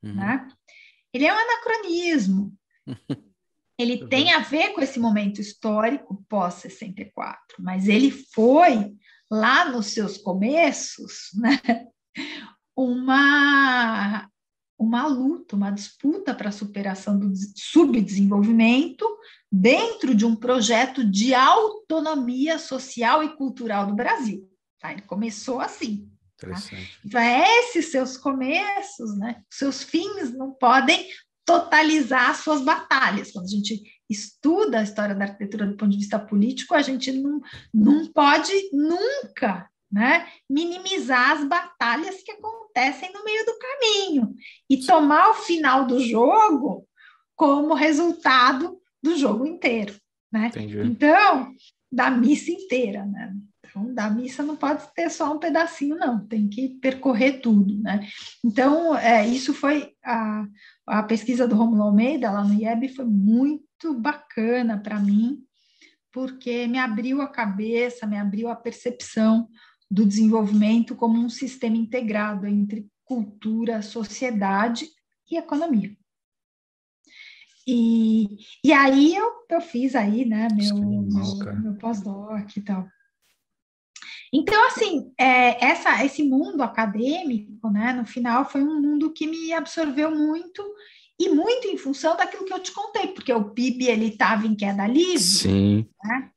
[0.02, 0.16] uhum.
[0.16, 0.48] né,
[1.14, 2.54] ele é um anacronismo.
[3.80, 8.94] Ele tem a ver com esse momento histórico pós-64, mas ele foi
[9.32, 11.88] lá nos seus começos, né,
[12.76, 14.30] uma,
[14.78, 19.06] uma luta, uma disputa para a superação do subdesenvolvimento
[19.50, 24.50] dentro de um projeto de autonomia social e cultural do Brasil.
[24.80, 24.92] Tá?
[24.92, 26.10] Ele começou assim.
[26.38, 26.50] Tá?
[27.06, 29.42] Então, esses seus começos, né?
[29.50, 31.08] seus fins não podem
[31.46, 33.32] totalizar suas batalhas.
[33.32, 37.12] Quando a gente estuda a história da arquitetura do ponto de vista político, a gente
[37.12, 37.42] não,
[37.74, 44.36] não pode nunca né, minimizar as batalhas que acontecem no meio do caminho
[44.70, 46.88] e tomar o final do jogo
[47.36, 49.96] como resultado do jogo inteiro.
[50.32, 50.50] Né?
[50.56, 51.54] Então,
[51.92, 53.06] da missa inteira.
[53.06, 53.34] Né?
[53.72, 58.06] Então, da missa não pode ter só um pedacinho, não, tem que percorrer tudo, né?
[58.44, 60.46] Então, é, isso foi a,
[60.86, 63.64] a pesquisa do Romulo Almeida lá no IEB foi muito
[63.94, 65.44] bacana para mim,
[66.12, 69.48] porque me abriu a cabeça, me abriu a percepção
[69.90, 74.88] do desenvolvimento como um sistema integrado entre cultura, sociedade
[75.30, 75.96] e economia.
[77.68, 82.88] E, e aí eu, eu fiz aí, né, meu, meu, meu pós-doc e tal.
[84.34, 89.52] Então, assim, é, essa, esse mundo acadêmico, né, no final, foi um mundo que me
[89.52, 90.64] absorveu muito
[91.22, 94.56] e muito em função daquilo que eu te contei, porque o PIB ele estava em
[94.56, 95.86] queda livre, Sim.
[96.04, 96.32] Né?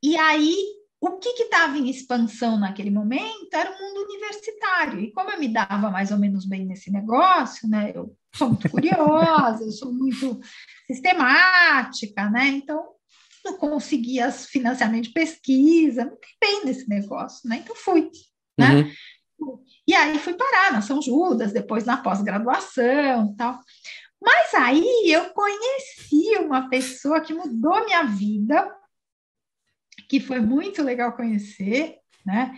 [0.00, 0.54] E aí
[1.00, 5.00] o que estava em expansão naquele momento era o mundo universitário.
[5.00, 7.90] E como eu me dava mais ou menos bem nesse negócio, né?
[7.94, 10.38] Eu sou muito curiosa, eu sou muito
[10.86, 12.48] sistemática, né?
[12.48, 12.90] Então
[13.42, 17.62] não conseguia financiamento de pesquisa, não tem bem nesse negócio, né?
[17.64, 18.10] Então fui,
[18.58, 18.92] né?
[19.40, 19.64] Uhum.
[19.88, 23.58] E aí fui parar na São Judas, depois na pós-graduação tal.
[24.20, 28.70] Mas aí eu conheci uma pessoa que mudou minha vida,
[30.08, 32.54] que foi muito legal conhecer, né?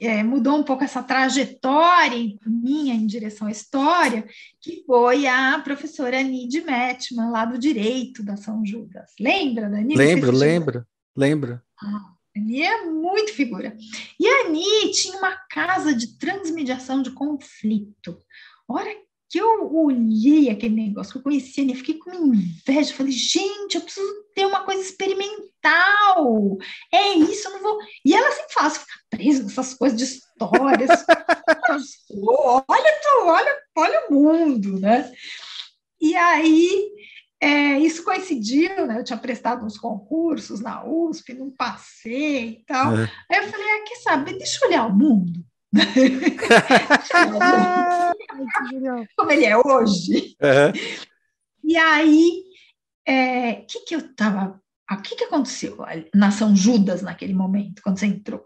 [0.00, 4.26] É, mudou um pouco essa trajetória minha em direção à história,
[4.60, 9.12] que foi a professora Nid Metman, lá do Direito da São Judas.
[9.20, 9.94] Lembra, Dani?
[9.94, 11.60] Lembro, lembro, lembro.
[11.80, 13.76] Ah, Ani é muito figura.
[14.18, 18.18] E a Ani tinha uma casa de transmediação de conflito.
[18.66, 18.90] Hora
[19.32, 23.80] que eu olhei aquele negócio, que eu conhecia, eu fiquei com inveja, falei, gente, eu
[23.80, 26.58] preciso ter uma coisa experimental,
[26.92, 27.78] é isso, eu não vou...
[28.04, 30.90] E ela sempre fala, fica presa nessas coisas de histórias,
[32.68, 35.10] olha, tu, olha, olha o mundo, né?
[35.98, 36.92] E aí,
[37.40, 38.98] é, isso coincidiu, né?
[38.98, 42.98] Eu tinha prestado uns concursos na USP, não passei e tal.
[42.98, 43.10] É.
[43.30, 45.42] Aí eu falei, ah, quer saber, deixa eu olhar o mundo.
[49.16, 50.36] Como ele é hoje.
[50.40, 50.72] Uhum.
[51.64, 52.42] E aí,
[53.08, 54.60] o é, que, que eu estava.
[54.90, 55.78] O que, que aconteceu
[56.14, 58.44] na São Judas naquele momento, quando você entrou?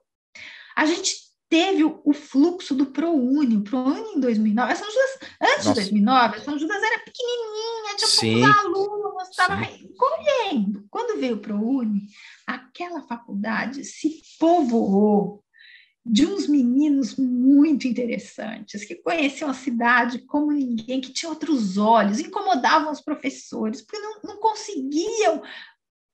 [0.76, 3.56] A gente teve o, o fluxo do ProUni.
[3.56, 5.68] O ProUni em 2009, a São Judas, antes Nossa.
[5.68, 8.40] de 2009, a São Judas era pequenininha, tinha Sim.
[8.40, 9.60] poucos alunos, estava
[9.96, 10.86] colhendo.
[10.90, 12.08] Quando veio o ProUni,
[12.46, 15.42] aquela faculdade se povoou
[16.08, 22.20] de uns meninos muito interessantes, que conheciam a cidade como ninguém, que tinham outros olhos,
[22.20, 25.42] incomodavam os professores, porque não, não conseguiam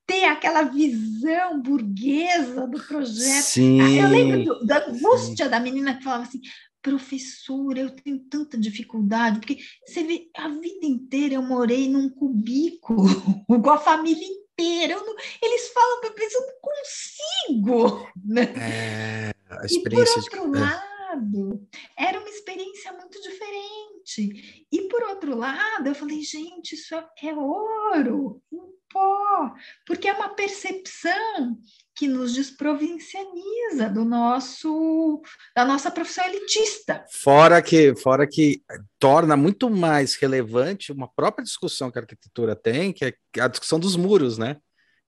[0.07, 3.45] ter aquela visão burguesa do projeto.
[3.45, 5.51] Sim, eu lembro do, da angústia sim.
[5.51, 6.41] da menina que falava assim:
[6.81, 13.05] professora, eu tenho tanta dificuldade, porque você vê, a vida inteira eu morei num cubículo
[13.47, 14.97] com a família inteira.
[14.97, 18.13] Não, eles falam para eu não consigo.
[18.25, 18.43] Né?
[18.57, 20.61] É, a experiência e por outro de...
[20.61, 24.67] lado, era uma experiência muito diferente.
[24.71, 29.55] E por outro lado, eu falei, gente, isso é ouro, um pó,
[29.87, 31.59] porque é uma percepção
[31.95, 35.23] que nos desprovincianiza do nosso
[35.55, 37.05] da nossa profissão elitista.
[37.11, 38.63] Fora que fora que
[38.99, 43.79] torna muito mais relevante uma própria discussão que a arquitetura tem, que é a discussão
[43.79, 44.59] dos muros, né?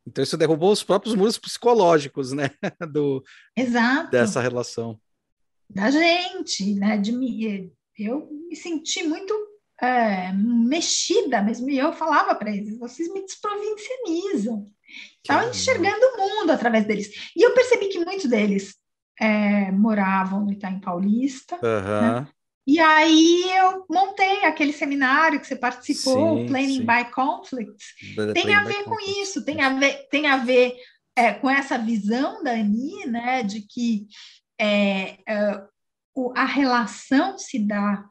[0.07, 2.51] Então isso derrubou os próprios muros psicológicos, né?
[2.93, 3.23] Do
[3.57, 4.11] Exato.
[4.11, 5.01] dessa relação
[5.69, 6.97] da gente, né?
[6.99, 9.35] De me, eu me senti muito
[9.81, 14.67] é, mexida mesmo e eu falava para eles: vocês me desprovincianizam.
[15.17, 17.33] Estava enxergando o mundo através deles.
[17.35, 18.77] E eu percebi que muitos deles
[19.21, 21.57] é, moravam no Itaim Paulista.
[21.57, 22.21] Uhum.
[22.21, 22.29] Né?
[22.67, 26.87] E aí eu montei aquele seminário que você participou, sim, Planning sim.
[26.87, 27.85] by Conflicts.
[28.33, 30.75] tem a ver com isso, tem a ver, tem a ver
[31.17, 34.07] é, com essa visão da Ani, né, de que
[34.59, 35.63] é, é
[36.15, 38.05] o, a relação se dá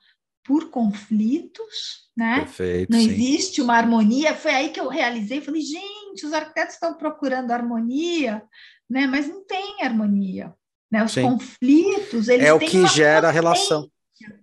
[0.45, 2.41] por conflitos, né?
[2.41, 3.09] Perfeito, Não sim.
[3.09, 4.35] existe uma harmonia.
[4.35, 8.43] Foi aí que eu realizei, falei, gente, os arquitetos estão procurando harmonia,
[8.89, 9.07] né?
[9.07, 10.53] Mas não tem harmonia,
[10.91, 11.03] né?
[11.03, 13.89] Os conflitos, eles é o que gera a relação.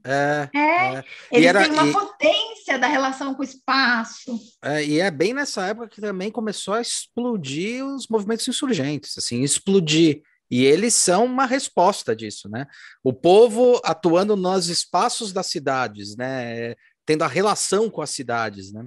[0.04, 1.04] É, é, é.
[1.32, 4.38] eles era, têm uma e, potência da relação com o espaço.
[4.62, 9.42] É, e é bem nessa época que também começou a explodir os movimentos insurgentes, assim,
[9.42, 12.66] explodir e eles são uma resposta disso, né?
[13.04, 16.74] O povo atuando nos espaços das cidades, né?
[17.06, 18.84] Tendo a relação com as cidades, né?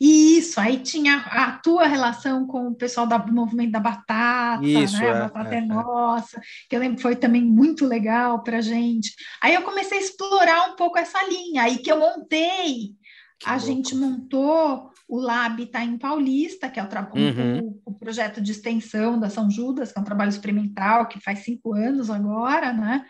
[0.00, 5.06] Isso, aí tinha a tua relação com o pessoal do movimento da batata, Isso, né?
[5.06, 9.14] É, a batata é, é, nossa, que eu lembro foi também muito legal para gente.
[9.42, 12.94] Aí eu comecei a explorar um pouco essa linha, aí que eu montei.
[13.38, 13.66] Que a louco.
[13.66, 17.80] gente montou o Lab está em Paulista, que é o, uhum.
[17.84, 21.40] o, o, projeto de extensão da São Judas, que é um trabalho experimental que faz
[21.40, 23.04] cinco anos agora, né?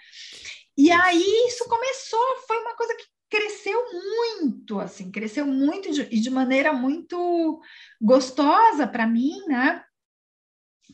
[0.76, 6.30] E aí isso começou, foi uma coisa que cresceu muito, assim, cresceu muito e de
[6.30, 7.60] maneira muito
[8.00, 9.82] gostosa para mim, né?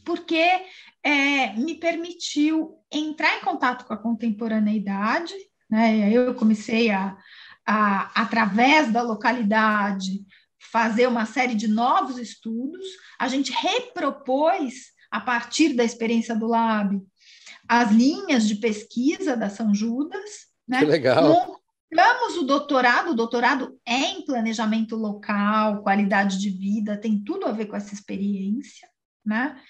[0.05, 0.43] Porque
[1.03, 5.35] é, me permitiu entrar em contato com a contemporaneidade,
[5.71, 5.97] né?
[5.97, 7.17] E aí eu comecei a,
[7.67, 10.25] a através da localidade,
[10.71, 12.87] fazer uma série de novos estudos.
[13.19, 16.99] A gente repropôs, a partir da experiência do Lab,
[17.69, 20.47] as linhas de pesquisa da São Judas.
[20.67, 20.79] Né?
[20.79, 21.62] Que legal.
[21.93, 27.53] Montamos o doutorado, o doutorado é em planejamento local, qualidade de vida, tem tudo a
[27.53, 28.89] ver com essa experiência,
[29.25, 29.61] né?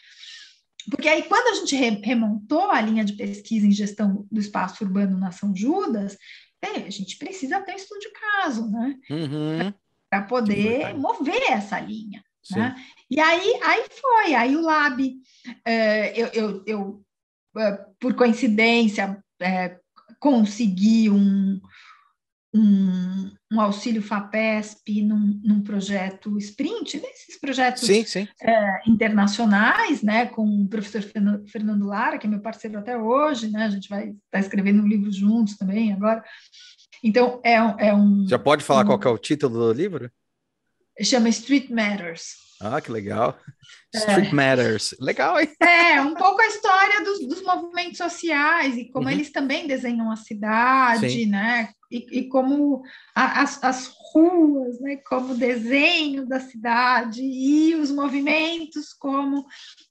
[0.91, 5.17] Porque aí, quando a gente remontou a linha de pesquisa em gestão do espaço urbano
[5.19, 6.17] na São Judas,
[6.61, 8.97] é, a gente precisa ter estudo de caso, né?
[9.11, 9.73] Uhum
[10.13, 12.23] para poder mover essa linha.
[12.51, 12.77] Né?
[13.11, 15.11] E aí, aí foi, aí o Lab,
[15.65, 17.05] é, eu, eu, eu
[17.57, 19.79] é, por coincidência, é,
[20.21, 21.59] consegui um,
[22.55, 28.29] um, um, auxílio FAPESP num, num, projeto Sprint, nesses projetos sim, sim.
[28.43, 31.03] É, internacionais, né, com o professor
[31.47, 34.83] Fernando Lara, que é meu parceiro até hoje, né, a gente vai estar tá escrevendo
[34.83, 36.23] um livro juntos também agora,
[37.03, 38.27] então, é, é um.
[38.29, 40.11] Já pode falar um, qual é o título do livro?
[41.03, 42.37] Chama Street Matters.
[42.61, 43.37] Ah, que legal.
[43.93, 44.33] Street é.
[44.33, 44.95] Matters.
[45.01, 45.49] Legal, hein?
[45.61, 49.13] É, um pouco a história dos, dos movimentos sociais e como uhum.
[49.13, 51.27] eles também desenham a cidade, Sim.
[51.27, 51.71] né?
[51.93, 52.83] E, e como
[53.15, 54.97] a, as, as ruas, né?
[55.09, 59.47] Como desenho da cidade e os movimentos como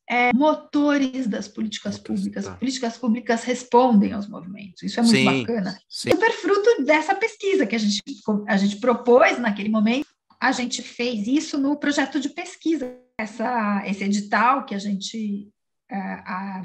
[0.09, 2.45] é, motores das políticas públicas.
[2.45, 2.55] Tá.
[2.55, 4.83] Políticas públicas respondem aos movimentos.
[4.83, 5.77] Isso é muito sim, bacana.
[5.87, 6.11] Sim.
[6.11, 8.01] Super fruto dessa pesquisa que a gente,
[8.47, 10.07] a gente propôs naquele momento
[10.41, 12.97] a gente fez isso no projeto de pesquisa.
[13.15, 15.47] Essa, esse edital que a gente
[15.91, 16.61] a,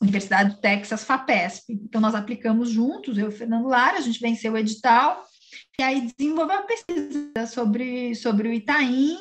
[0.00, 1.72] Universidade do Texas FAPESP.
[1.72, 5.24] Então, nós aplicamos juntos, eu e o Fernando Lara, a gente venceu o edital,
[5.78, 9.18] e aí desenvolveu a pesquisa sobre, sobre o Itaim,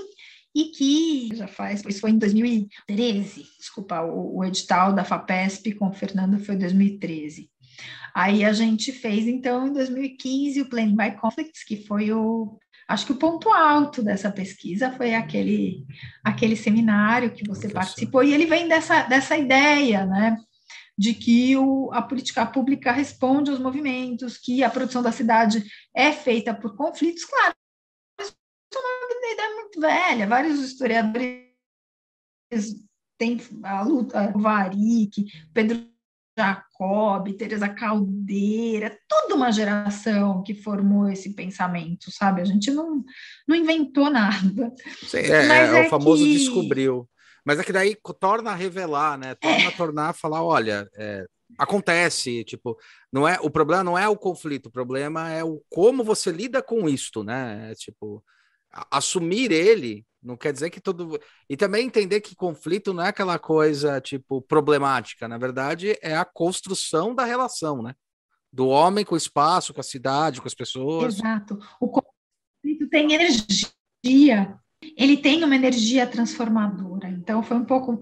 [0.55, 5.89] e que já faz, isso foi em 2013, desculpa, o, o edital da FAPESP com
[5.89, 7.49] o Fernando foi em 2013.
[8.15, 12.57] Aí a gente fez, então, em 2015, o Planning by Conflicts, que foi o,
[12.89, 15.85] Acho que o ponto alto dessa pesquisa foi aquele,
[16.23, 20.35] aquele seminário que você participou, e ele vem dessa, dessa ideia, né?
[20.97, 25.63] De que o, a política pública responde aos movimentos, que a produção da cidade
[25.95, 27.53] é feita por conflitos, claro.
[28.19, 28.33] Isso
[28.73, 31.45] é uma ideia muito velha, vários historiadores
[33.19, 35.88] têm a luta, o Varik, Pedro
[36.39, 42.41] Jacob, Teresa Caldeira, toda uma geração que formou esse pensamento, sabe?
[42.41, 43.03] A gente não,
[43.45, 44.73] não inventou nada.
[45.05, 46.37] Sim, é, é, é o famoso que...
[46.37, 47.07] descobriu.
[47.45, 49.35] Mas é que daí torna a revelar, né?
[49.35, 51.25] Torna a tornar a falar, olha, é,
[51.57, 52.77] acontece, tipo,
[53.11, 56.61] não é o problema não é o conflito, o problema é o como você lida
[56.61, 57.71] com isto, né?
[57.71, 58.23] É, tipo,
[58.91, 61.19] assumir ele não quer dizer que todo.
[61.49, 65.27] E também entender que conflito não é aquela coisa, tipo, problemática.
[65.27, 67.93] Na verdade, é a construção da relação, né?
[68.51, 71.15] Do homem com o espaço, com a cidade, com as pessoas.
[71.15, 71.59] Exato.
[71.79, 74.59] O conflito tem energia
[74.99, 77.07] ele tem uma energia transformadora.
[77.07, 78.01] Então, foi um pouco.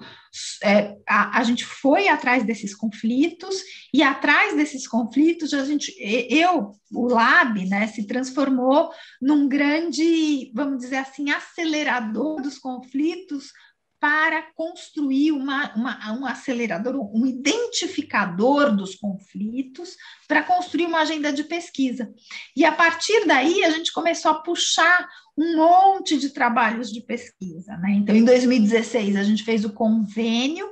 [0.63, 3.55] É, a, a, gente foi atrás desses conflitos,
[3.93, 8.89] e atrás desses conflitos, a gente, eu, o Lab, né, se transformou
[9.21, 13.51] num grande, vamos dizer assim, acelerador dos conflitos
[13.99, 19.95] para construir uma, uma, um acelerador, um identificador dos conflitos,
[20.27, 22.13] para construir uma agenda de pesquisa.
[22.55, 27.75] E a partir daí, a gente começou a puxar um monte de trabalhos de pesquisa.
[27.77, 27.93] Né?
[27.93, 30.67] Então, em 2016, a gente fez o convênio,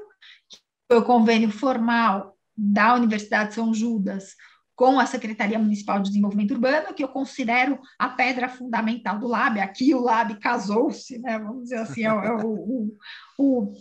[0.49, 4.35] que foi o convênio formal da Universidade de São Judas
[4.75, 9.59] com a Secretaria Municipal de Desenvolvimento Urbano, que eu considero a pedra fundamental do LAB.
[9.59, 11.39] Aqui o LAB casou-se, né?
[11.39, 12.97] vamos dizer assim, é, é o, o,
[13.37, 13.73] o,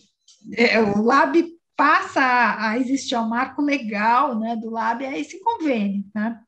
[0.56, 1.36] é, o LAB
[1.76, 2.20] passa
[2.58, 6.40] a existir, é um marco legal né, do LAB, é esse convênio, né?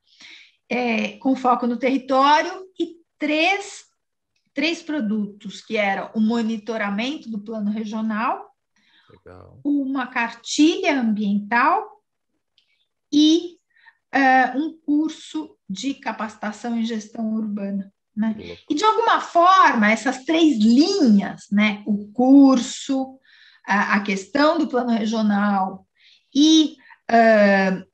[0.69, 3.85] É, com foco no território e três,
[4.53, 8.51] três produtos, que eram o monitoramento do plano regional,
[9.09, 9.61] legal.
[9.65, 12.03] uma cartilha ambiental
[13.13, 13.56] e
[14.15, 17.93] uh, um curso de capacitação em gestão urbana.
[18.17, 18.35] Né?
[18.69, 23.19] E, de alguma forma, essas três linhas, né, o curso,
[23.67, 25.87] a, a questão do plano regional
[26.35, 26.77] e
[27.11, 27.87] uh,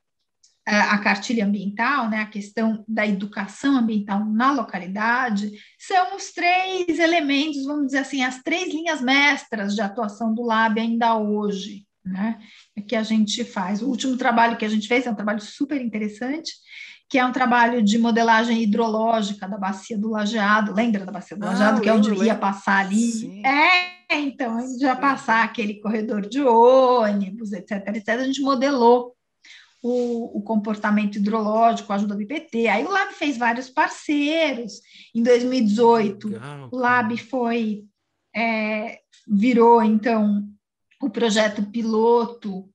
[0.65, 7.65] a cartilha ambiental, né, a questão da educação ambiental na localidade, são os três elementos,
[7.65, 12.39] vamos dizer assim, as três linhas mestras de atuação do LAB ainda hoje né?
[12.87, 13.81] Que a gente faz.
[13.81, 16.51] O último trabalho que a gente fez é um trabalho super interessante,
[17.09, 20.73] que é um trabalho de modelagem hidrológica da bacia do Lajeado.
[20.73, 23.11] Lembra da bacia do ah, Lajeado, que é onde ia passar ali?
[23.11, 23.45] Sim.
[23.45, 28.09] É, então, a gente ia passar aquele corredor de ônibus, etc, etc.
[28.09, 29.15] A gente modelou
[29.81, 32.67] o, o, comportamento hidrológico, a ajuda do IPT.
[32.67, 34.79] Aí o Lab fez vários parceiros.
[35.13, 36.69] Em 2018, Legal.
[36.71, 37.83] o Lab foi
[38.35, 40.47] é, virou então
[41.03, 42.69] o projeto piloto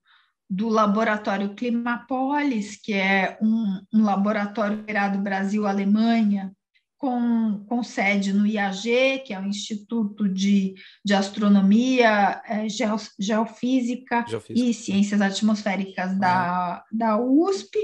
[0.49, 6.53] do laboratório Climapolis, que é um, um laboratório operado Brasil-Alemanha,
[6.97, 10.75] com, com, sede no IAG, que é o Instituto de,
[11.05, 17.79] de Astronomia, é, Geofísica, Geofísica, e Ciências Atmosféricas da, da USP,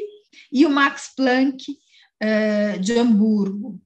[0.52, 1.64] e o Max Planck
[2.18, 3.80] é, de Hamburgo.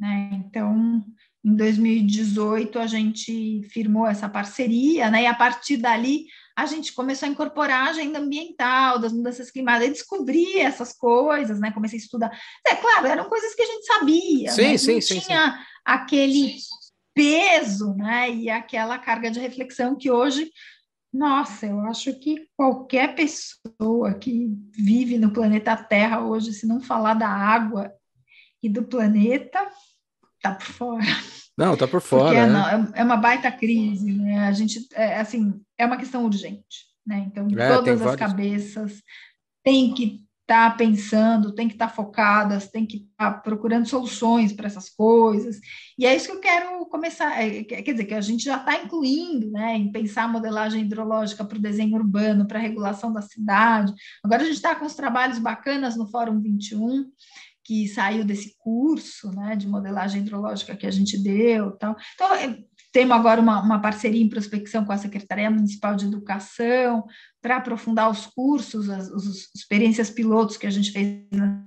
[0.00, 0.42] Né?
[0.46, 1.04] Então,
[1.44, 5.22] em 2018 a gente firmou essa parceria, né?
[5.22, 6.26] E a partir dali
[6.56, 11.58] a gente começou a incorporar a agenda ambiental, das mudanças climáticas, e descobrir essas coisas,
[11.58, 11.72] né?
[11.72, 12.40] Comecei a estudar.
[12.66, 14.78] É claro, eram coisas que a gente sabia, sim, né?
[14.78, 15.64] sim, não sim, tinha sim.
[15.84, 16.56] aquele
[17.14, 18.30] peso, né?
[18.30, 20.50] E aquela carga de reflexão que hoje,
[21.12, 27.14] nossa, eu acho que qualquer pessoa que vive no planeta Terra hoje, se não falar
[27.14, 27.92] da água
[28.62, 29.68] e do planeta,
[30.42, 31.04] tá por fora.
[31.56, 32.24] Não, tá por fora.
[32.24, 32.52] Porque é, né?
[32.52, 34.46] não, é uma baita crise, né?
[34.46, 37.24] A gente, é, assim, é uma questão urgente, né?
[37.26, 38.16] Então, é, todas as vários...
[38.16, 39.02] cabeças
[39.62, 43.86] têm que estar tá pensando, têm que estar tá focadas, têm que estar tá procurando
[43.86, 45.60] soluções para essas coisas.
[45.98, 48.82] E é isso que eu quero começar, é, quer dizer, que a gente já está
[48.82, 53.22] incluindo, né, em pensar a modelagem hidrológica para o desenho urbano, para a regulação da
[53.22, 53.92] cidade.
[54.22, 57.06] Agora a gente está com os trabalhos bacanas no Fórum 21,
[57.64, 61.72] que saiu desse curso né, de modelagem hidrológica que a gente deu.
[61.72, 61.96] Tal.
[62.14, 62.58] Então, é,
[62.92, 67.04] temos agora uma, uma parceria em prospecção com a Secretaria Municipal de Educação
[67.40, 71.62] para aprofundar os cursos, as, as, experiências pilotos que a gente fez nas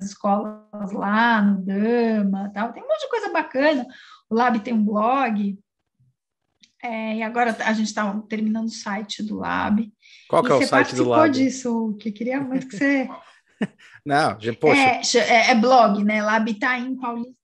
[0.00, 2.72] escolas lá, no Dama, tal.
[2.72, 3.86] tem um monte de coisa bacana.
[4.28, 5.58] O Lab tem um blog,
[6.84, 9.90] é, e agora a gente está terminando o site do Lab.
[10.28, 11.30] Qual que é o site do Lab?
[11.30, 13.08] disso, que queria muito que você
[14.04, 15.18] Não, poxa.
[15.18, 16.20] É, é, é, blog, né?
[16.78, 17.34] Em Paulista.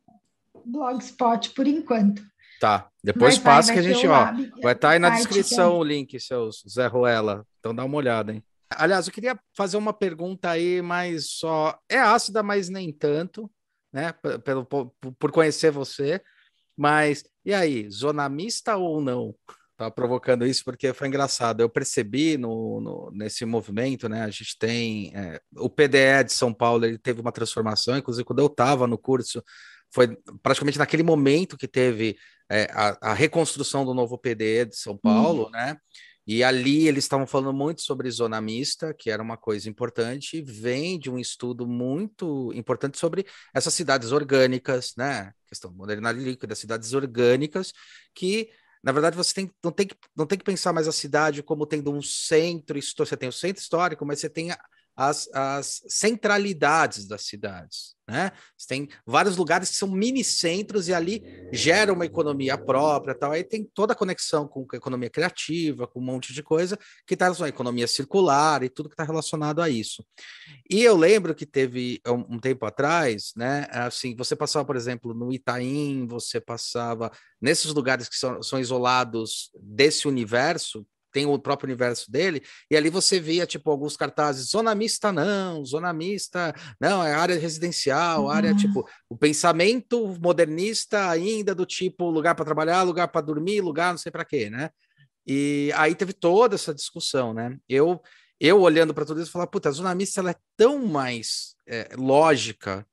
[0.64, 2.22] Blogspot, por enquanto.
[2.60, 4.24] Tá, depois Mas passa vai, que a gente, ó,
[4.62, 7.46] vai estar tá aí na descrição o link, seus Zé Ruela.
[7.58, 8.44] Então dá uma olhada, hein?
[8.70, 13.50] Aliás, eu queria fazer uma pergunta aí, mas só é ácida, mas nem tanto,
[13.90, 14.12] né?
[14.44, 16.20] Pelo, por, por conhecer você.
[16.76, 19.34] Mas e aí, zona mista ou não?
[19.80, 21.62] Tava provocando isso porque foi engraçado.
[21.62, 24.22] Eu percebi no, no nesse movimento, né?
[24.22, 28.40] A gente tem é, o PDE de São Paulo, ele teve uma transformação, inclusive quando
[28.40, 29.42] eu estava no curso,
[29.90, 32.16] foi praticamente naquele momento que teve
[32.50, 35.50] é, a, a, reconstrução do novo PDE de São Paulo, uhum.
[35.50, 35.76] né?
[36.26, 40.42] E ali eles estavam falando muito sobre zona mista, que era uma coisa importante, e
[40.42, 43.24] vem de um estudo muito importante sobre
[43.54, 45.32] essas cidades orgânicas, né?
[45.48, 47.72] Questão modernidade líquida, cidades orgânicas,
[48.14, 48.50] que
[48.82, 51.66] na verdade, você tem, não, tem que, não tem que pensar mais a cidade como
[51.66, 52.78] tendo um centro.
[52.80, 54.50] Você tem o centro histórico, mas você tem
[55.00, 57.94] as, as centralidades das cidades.
[58.06, 58.30] Né?
[58.54, 63.32] Você tem vários lugares que são mini centros e ali gera uma economia própria, tal.
[63.32, 67.14] Aí tem toda a conexão com a economia criativa, com um monte de coisa que
[67.14, 70.04] está à economia circular e tudo que está relacionado a isso.
[70.68, 73.68] E eu lembro que teve um, um, tempo atrás, né?
[73.70, 79.50] Assim, você passava, por exemplo, no Itaim, você passava nesses lugares que são, são isolados
[79.62, 84.74] desse universo tem o próprio universo dele, e ali você via, tipo, alguns cartazes, zona
[84.74, 88.30] mista não, zona mista, não, é área residencial, uhum.
[88.30, 93.90] área, tipo, o pensamento modernista ainda do tipo, lugar para trabalhar, lugar para dormir, lugar
[93.92, 94.70] não sei para quê, né?
[95.26, 97.56] E aí teve toda essa discussão, né?
[97.68, 98.00] Eu,
[98.40, 101.90] eu olhando para tudo isso, falar, puta, a zona mista ela é tão mais é,
[101.96, 102.86] lógica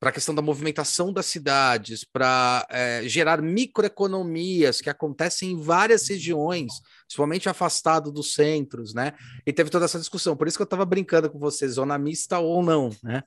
[0.00, 6.06] para a questão da movimentação das cidades, para é, gerar microeconomias que acontecem em várias
[6.08, 6.74] regiões,
[7.14, 9.12] principalmente afastado dos centros, né?
[9.46, 10.36] E teve toda essa discussão.
[10.36, 13.22] Por isso que eu estava brincando com você, zona mista ou não, né?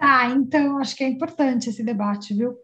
[0.00, 2.56] Ah, então acho que é importante esse debate, viu?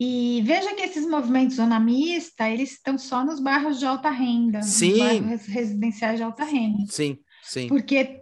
[0.00, 4.62] E veja que esses movimentos zona mista, eles estão só nos bairros de alta renda,
[4.62, 4.90] sim.
[4.90, 6.84] nos bairros residenciais de alta renda.
[6.90, 7.68] Sim, sim.
[7.68, 8.20] Porque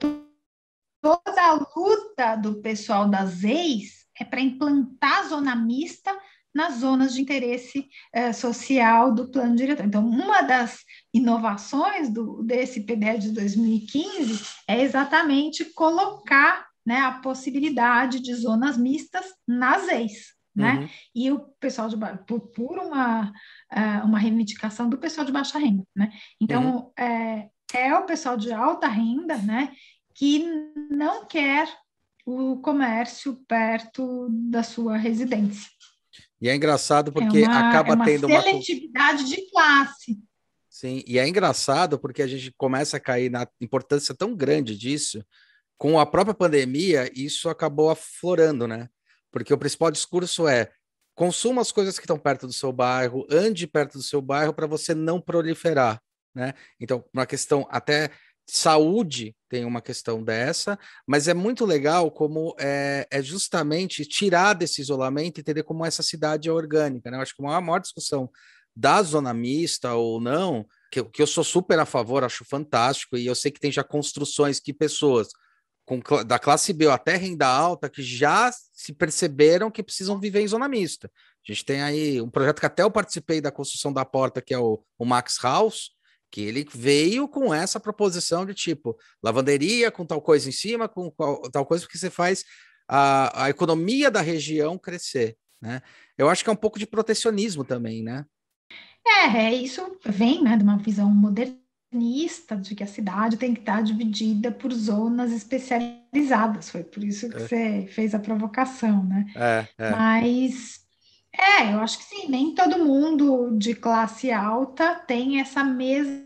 [1.00, 6.16] toda a luta do pessoal das ex é para implantar zona mista
[6.54, 9.84] nas zonas de interesse eh, social do plano diretor.
[9.84, 10.78] Então, uma das
[11.12, 19.24] inovações do, desse PDE de 2015 é exatamente colocar né, a possibilidade de zonas mistas
[19.46, 20.34] nas ex.
[20.54, 20.74] Né?
[20.74, 20.88] Uhum.
[21.14, 21.96] E o pessoal de
[22.26, 23.32] por, por uma,
[23.72, 26.12] uh, uma reivindicação do pessoal de baixa renda, né?
[26.40, 26.92] Então uhum.
[26.96, 29.72] é, é o pessoal de alta renda, né,
[30.14, 30.46] que
[30.88, 31.68] não quer
[32.24, 35.73] o comércio perto da sua residência.
[36.40, 40.18] E é engraçado porque é uma, acaba é uma tendo uma seletividade de classe.
[40.68, 45.24] Sim, e é engraçado porque a gente começa a cair na importância tão grande disso.
[45.78, 48.88] Com a própria pandemia, isso acabou aflorando, né?
[49.30, 50.70] Porque o principal discurso é
[51.14, 54.66] consuma as coisas que estão perto do seu bairro, ande perto do seu bairro para
[54.66, 56.02] você não proliferar,
[56.34, 56.54] né?
[56.80, 58.10] Então, uma questão até
[58.46, 64.80] saúde tem uma questão dessa, mas é muito legal como é, é, justamente tirar desse
[64.80, 67.10] isolamento e entender como essa cidade é orgânica.
[67.10, 67.16] Né?
[67.16, 68.30] Eu acho que uma maior discussão
[68.76, 73.26] da zona mista ou não, que, que eu sou super a favor, acho fantástico, e
[73.26, 75.28] eu sei que tem já construções que pessoas
[75.84, 80.48] com, da classe B até renda alta que já se perceberam que precisam viver em
[80.48, 81.10] zona mista.
[81.46, 84.54] A gente tem aí um projeto que até eu participei da construção da porta, que
[84.54, 85.90] é o, o Max House,
[86.34, 91.08] que ele veio com essa proposição de tipo lavanderia com tal coisa em cima, com
[91.52, 92.44] tal coisa, porque você faz
[92.88, 95.80] a, a economia da região crescer, né?
[96.18, 98.24] Eu acho que é um pouco de protecionismo também, né?
[99.06, 103.60] É, é isso vem né, de uma visão modernista de que a cidade tem que
[103.60, 106.68] estar dividida por zonas especializadas.
[106.68, 107.38] Foi por isso que é.
[107.38, 109.26] você fez a provocação, né?
[109.36, 109.90] É, é.
[109.92, 110.83] Mas
[111.36, 116.20] é, eu acho que sim, nem todo mundo de classe alta tem essa mesma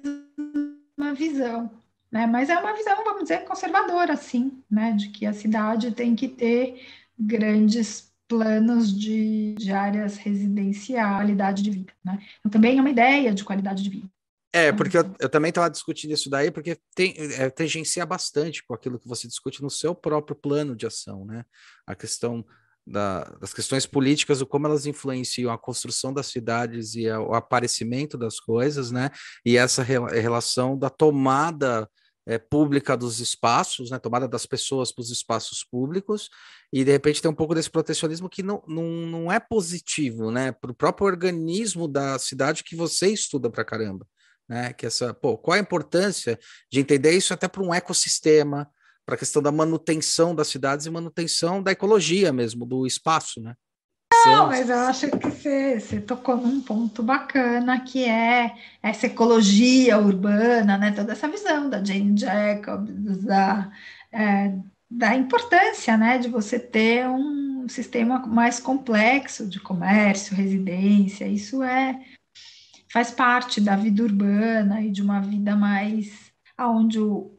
[1.17, 1.71] visão,
[2.11, 2.27] né?
[2.27, 4.93] Mas é uma visão, vamos dizer, conservadora, sim, né?
[4.93, 6.87] De que a cidade tem que ter
[7.19, 12.19] grandes planos de, de áreas residenciais, qualidade de vida, né?
[12.41, 14.09] Então, também é uma ideia de qualidade de vida.
[14.53, 18.75] É, porque eu, eu também estava discutindo isso daí, porque tem, é, tangencia bastante com
[18.75, 21.45] aquilo que você discute no seu próprio plano de ação, né?
[21.87, 22.45] A questão
[22.89, 27.35] da, das questões políticas, o como elas influenciam a construção das cidades e a, o
[27.35, 29.11] aparecimento das coisas, né?
[29.45, 31.89] E essa re, relação da tomada
[32.27, 33.99] é, pública dos espaços, né?
[33.99, 36.29] Tomada das pessoas para os espaços públicos,
[36.73, 40.53] e de repente tem um pouco desse protecionismo que não, não, não é positivo, né?
[40.53, 44.07] Para o próprio organismo da cidade que você estuda para caramba.
[44.51, 46.39] Né, que essa, pô, qual a importância
[46.73, 48.67] de entender isso até para um ecossistema,
[49.09, 53.55] para a questão da manutenção das cidades e manutenção da ecologia mesmo, do espaço, né?
[54.27, 59.97] Não, mas eu acho que você, você tocou num ponto bacana que é essa ecologia
[59.97, 60.93] urbana, né?
[60.93, 63.73] Toda essa visão da Jane Jacobs, da,
[64.13, 64.53] é,
[64.91, 71.27] da importância, né, de você ter um sistema mais complexo de comércio, residência.
[71.27, 71.99] Isso é
[72.93, 77.38] faz parte da vida urbana e de uma vida mais aonde o,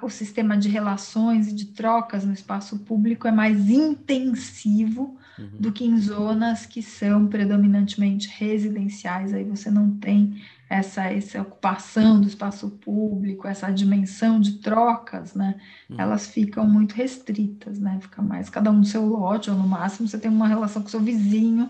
[0.00, 5.50] o sistema de relações e de trocas no espaço público é mais intensivo uhum.
[5.58, 9.34] do que em zonas que são predominantemente residenciais.
[9.34, 15.60] Aí você não tem essa, essa ocupação do espaço público, essa dimensão de trocas, né?
[15.90, 15.96] Uhum.
[16.00, 17.98] Elas ficam muito restritas, né?
[18.00, 20.88] Fica mais cada um no seu lote, ou no máximo você tem uma relação com
[20.88, 21.68] seu vizinho,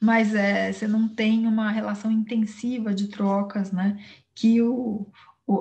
[0.00, 3.98] mas é, você não tem uma relação intensiva de trocas, né?
[4.34, 5.06] Que o,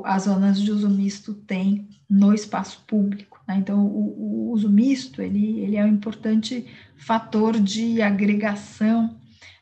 [0.06, 3.42] as zonas de uso misto têm no espaço público.
[3.48, 3.58] Né?
[3.58, 6.66] Então, o, o, uso misto ele, ele é um importante
[6.96, 9.18] fator de agregação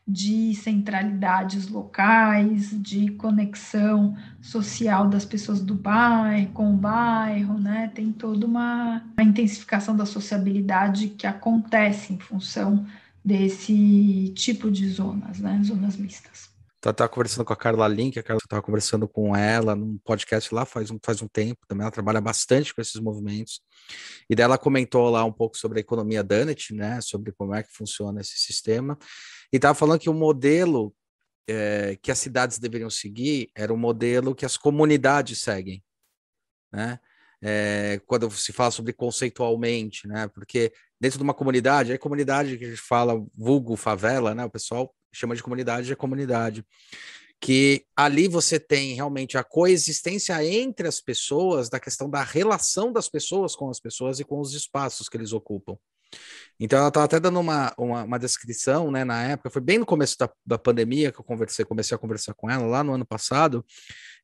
[0.07, 7.89] de centralidades locais, de conexão social das pessoas do bairro com o bairro, né?
[7.93, 12.85] Tem toda uma, uma intensificação da sociabilidade que acontece em função
[13.23, 15.61] desse tipo de zonas, né?
[15.63, 16.50] Zonas mistas.
[16.81, 20.51] Estava tá, conversando com a Carla Link, a Carla estava conversando com ela num podcast
[20.51, 23.61] lá faz um, faz um tempo também, ela trabalha bastante com esses movimentos.
[24.27, 27.71] E dela comentou lá um pouco sobre a economia Dunnett, né, sobre como é que
[27.71, 28.97] funciona esse sistema.
[29.53, 30.91] E estava falando que o modelo
[31.47, 35.83] é, que as cidades deveriam seguir era o modelo que as comunidades seguem,
[36.73, 36.99] né?
[37.43, 40.27] É, quando se fala sobre conceitualmente, né?
[40.29, 44.45] Porque dentro de uma comunidade, é comunidade que a gente fala vulgo favela, né?
[44.45, 46.65] O pessoal chama de comunidade é comunidade.
[47.39, 53.09] Que ali você tem realmente a coexistência entre as pessoas, da questão da relação das
[53.09, 55.75] pessoas com as pessoas e com os espaços que eles ocupam.
[56.59, 59.85] Então, ela estava até dando uma, uma, uma, descrição, né, na época, foi bem no
[59.85, 63.05] começo da, da pandemia que eu conversei, comecei a conversar com ela, lá no ano
[63.05, 63.65] passado.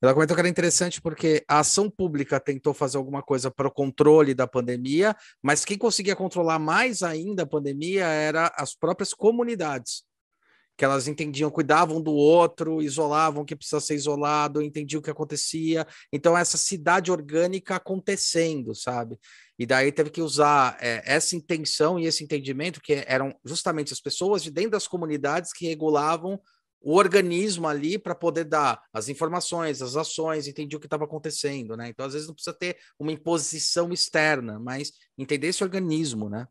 [0.02, 3.72] Ela comentou que era interessante porque a ação pública tentou fazer alguma coisa para o
[3.72, 10.07] controle da pandemia, mas quem conseguia controlar mais ainda a pandemia era as próprias comunidades
[10.78, 15.10] que elas entendiam, cuidavam do outro, isolavam o que precisa ser isolado, entendiam o que
[15.10, 15.88] acontecia.
[16.14, 19.20] Então, essa cidade orgânica acontecendo, sabe?
[19.58, 24.00] E daí teve que usar é, essa intenção e esse entendimento, que eram justamente as
[24.00, 26.40] pessoas de dentro das comunidades que regulavam
[26.80, 31.76] o organismo ali para poder dar as informações, as ações, entender o que estava acontecendo,
[31.76, 31.90] né?
[31.90, 36.48] Então, às vezes, não precisa ter uma imposição externa, mas entender esse organismo, né?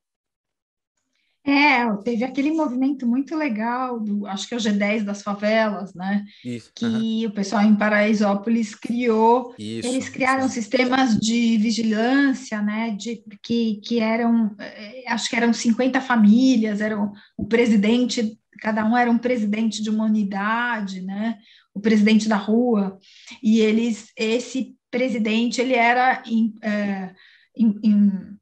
[1.47, 6.25] É, teve aquele movimento muito legal, do, acho que é o G10 das favelas, né?
[6.45, 9.55] Isso, que o pessoal em Paraisópolis criou.
[9.57, 10.55] Isso, eles criaram isso.
[10.55, 12.97] sistemas de vigilância, né?
[12.99, 18.97] De, que, que eram, eh, acho que eram 50 famílias, eram o presidente, cada um
[18.97, 21.39] era um presidente de uma unidade, né?
[21.73, 22.99] O presidente da rua.
[23.41, 27.15] E eles, esse presidente, ele era em, é,
[27.57, 28.37] em, em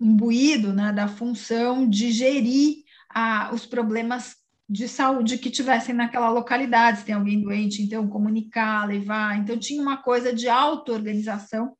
[0.00, 4.36] imbuído né, da função de gerir a, os problemas
[4.68, 9.38] de saúde que tivessem naquela localidade, se tem alguém doente, então comunicar, levar.
[9.38, 11.76] Então tinha uma coisa de auto-organização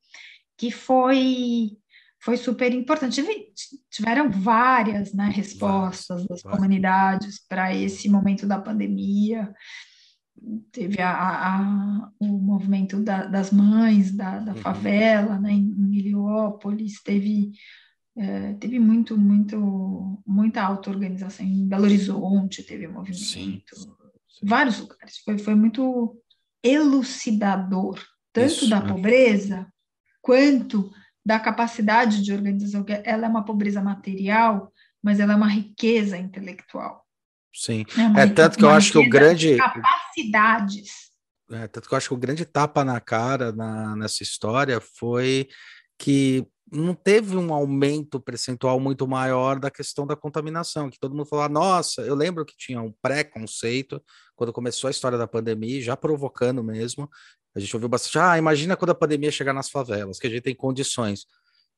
[0.57, 1.77] que foi
[2.21, 3.23] foi super importante.
[3.91, 9.53] Tiveram várias né, respostas das comunidades para esse momento da pandemia.
[10.73, 14.59] Teve a, a, o movimento da, das mães da, da uhum.
[14.59, 17.53] favela né, em Miliópolis, teve
[18.17, 21.45] é, teve muito, muito, muita auto-organização.
[21.45, 23.91] Em Belo Horizonte teve movimento, sim, sim.
[24.43, 25.19] vários lugares.
[25.19, 26.17] Foi, foi muito
[26.62, 28.01] elucidador,
[28.33, 28.89] tanto Isso, da né?
[28.89, 29.67] pobreza
[30.23, 30.91] quanto
[31.25, 32.85] da capacidade de organização.
[33.05, 37.05] Ela é uma pobreza material, mas ela é uma riqueza intelectual.
[37.53, 37.85] Sim,
[38.17, 41.05] é, é tanto que eu acho que o grande capacidades.
[41.51, 45.49] É, tanto que eu acho que o grande tapa na cara na, nessa história foi
[45.99, 51.27] que não teve um aumento percentual muito maior da questão da contaminação, que todo mundo
[51.27, 54.03] falou, nossa, eu lembro que tinha um pré-conceito
[54.35, 57.09] quando começou a história da pandemia, já provocando mesmo,
[57.55, 60.43] a gente ouviu bastante, ah, imagina quando a pandemia chegar nas favelas, que a gente
[60.43, 61.25] tem condições.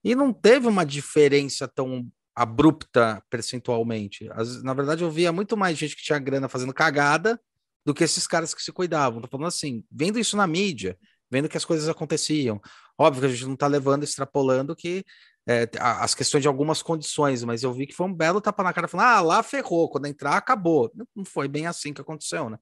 [0.02, 4.28] E não teve uma diferença tão abrupta percentualmente.
[4.32, 7.40] As, na verdade, eu via muito mais gente que tinha grana fazendo cagada
[7.84, 9.20] do que esses caras que se cuidavam.
[9.20, 10.98] Tô falando assim, vendo isso na mídia,
[11.30, 12.60] vendo que as coisas aconteciam.
[12.98, 15.04] Óbvio que a gente não está levando, extrapolando que
[15.48, 18.72] é, as questões de algumas condições, mas eu vi que foi um belo tapa na
[18.72, 20.90] cara, falando, ah, lá ferrou, quando entrar, acabou.
[21.14, 22.58] Não foi bem assim que aconteceu, né?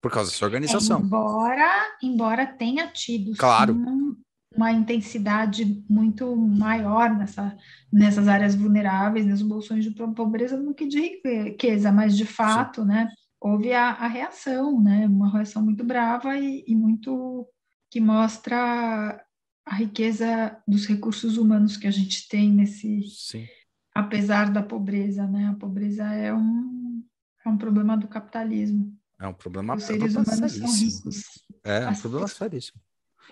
[0.00, 1.00] Por causa dessa organização.
[1.00, 3.74] embora, embora tenha tido claro.
[3.74, 4.16] Sim,
[4.54, 7.56] uma intensidade muito maior nessa,
[7.92, 12.88] nessas áreas vulneráveis, nos bolsões de pobreza, do que de riqueza, mas de fato, sim.
[12.88, 13.08] né,
[13.40, 17.48] houve a, a, reação, né, uma reação muito brava e, e muito
[17.90, 19.22] que mostra
[19.64, 23.46] a riqueza dos recursos humanos que a gente tem nesse, Sim.
[23.94, 25.48] apesar da pobreza, né?
[25.48, 27.04] A pobreza é um,
[27.44, 28.96] é um problema do capitalismo.
[29.20, 31.22] É um problema, Os seres problema humanos são ricos.
[31.64, 32.80] É, é um As- problema seríssimo.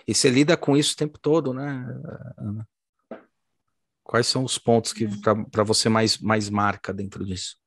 [0.07, 1.85] E você lida com isso o tempo todo, né,
[2.37, 2.67] Ana?
[4.03, 5.07] Quais são os pontos que
[5.51, 7.57] para você mais, mais marca dentro disso?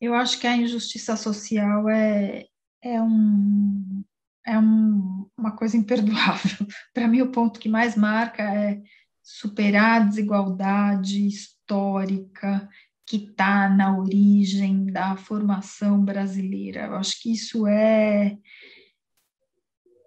[0.00, 2.46] Eu acho que a injustiça social é,
[2.82, 4.04] é, um,
[4.46, 6.66] é um, uma coisa imperdoável.
[6.94, 8.80] Para mim, o ponto que mais marca é
[9.22, 12.68] superar a desigualdade histórica
[13.04, 16.86] que está na origem da formação brasileira.
[16.86, 18.36] Eu acho que isso é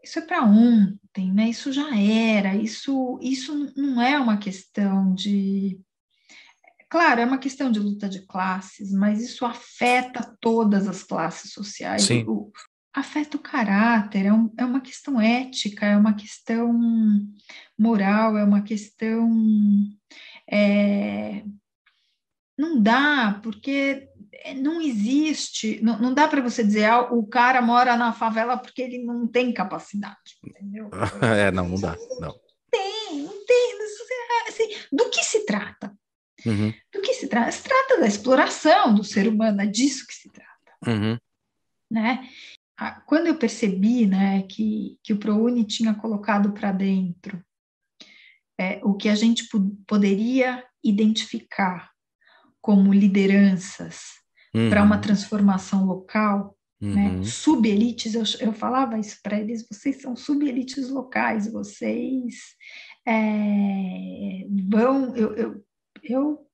[0.04, 1.50] isso é para ontem, né?
[1.50, 2.56] Isso já era.
[2.56, 5.80] Isso isso não é uma questão de
[6.90, 12.02] Claro, é uma questão de luta de classes, mas isso afeta todas as classes sociais.
[12.02, 12.26] Sim.
[12.28, 12.52] O,
[13.00, 16.72] afeta o caráter, é, um, é, uma questão ética, é uma questão
[17.78, 19.30] moral, é uma questão.
[20.50, 21.44] É,
[22.58, 24.10] não dá, porque
[24.58, 28.82] não existe, não, não dá para você dizer ah, o cara mora na favela porque
[28.82, 30.90] ele não tem capacidade, entendeu?
[31.22, 32.34] é, não, não dá, não.
[32.70, 33.80] Tem, não tem.
[34.48, 35.96] Assim, do que se trata?
[36.46, 36.74] Uhum.
[36.94, 37.52] Do que se trata?
[37.52, 40.50] Se trata da exploração do ser humano, é disso que se trata.
[40.88, 41.18] Uhum.
[41.90, 42.28] Né?
[43.06, 47.44] Quando eu percebi né, que, que o ProUni tinha colocado para dentro
[48.60, 49.48] é, o que a gente
[49.88, 51.92] poderia identificar
[52.62, 54.02] como lideranças
[54.54, 54.70] uhum.
[54.70, 57.22] para uma transformação local, né?
[57.24, 62.36] subelites, eu, eu falava isso para eles, vocês são subelites locais, vocês
[63.06, 65.64] é, vão, eu, eu
[66.04, 66.46] eu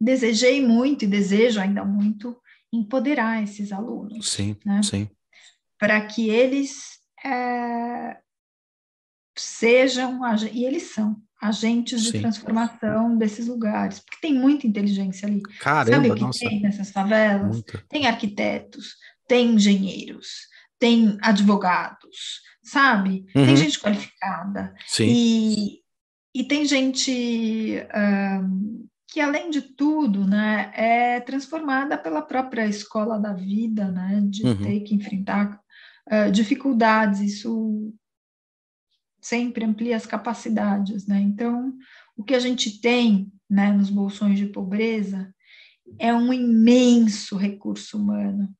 [0.00, 2.36] desejei muito e desejo ainda muito
[2.72, 4.30] empoderar esses alunos.
[4.30, 4.82] Sim, né?
[4.82, 5.08] sim.
[5.78, 8.16] Para que eles é,
[9.36, 10.20] sejam,
[10.52, 12.12] e eles são, agentes sim.
[12.12, 15.42] de transformação desses lugares, porque tem muita inteligência ali.
[15.60, 16.38] Caramba, Sabe o que nossa.
[16.40, 17.56] tem nessas favelas?
[17.56, 17.84] Muito.
[17.88, 18.94] Tem arquitetos,
[19.28, 20.28] tem engenheiros,
[20.78, 23.26] tem advogados, sabe?
[23.34, 23.46] Uhum.
[23.46, 24.74] Tem gente qualificada.
[24.86, 25.06] Sim.
[25.08, 25.80] E,
[26.34, 33.32] e tem gente um, que, além de tudo, né, é transformada pela própria escola da
[33.32, 34.56] vida, né, de Uhum.
[34.56, 35.60] ter que enfrentar
[36.10, 37.20] uh, dificuldades.
[37.20, 37.92] Isso
[39.20, 41.20] sempre amplia as capacidades, né?
[41.20, 41.76] Então,
[42.16, 45.34] o que a gente tem, né, nos bolsões de pobreza
[45.98, 48.54] é um imenso recurso humano,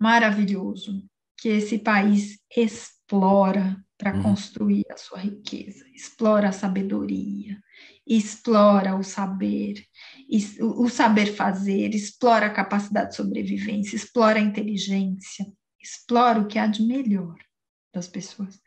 [0.00, 1.04] maravilhoso,
[1.36, 4.22] que esse país explora para Uhum.
[4.22, 7.58] construir a sua riqueza, explora a sabedoria,
[8.06, 9.84] explora o saber,
[10.60, 15.46] o saber fazer, explora a capacidade de sobrevivência, explora a inteligência,
[15.80, 17.36] explora o que há de melhor
[17.92, 18.60] das pessoas.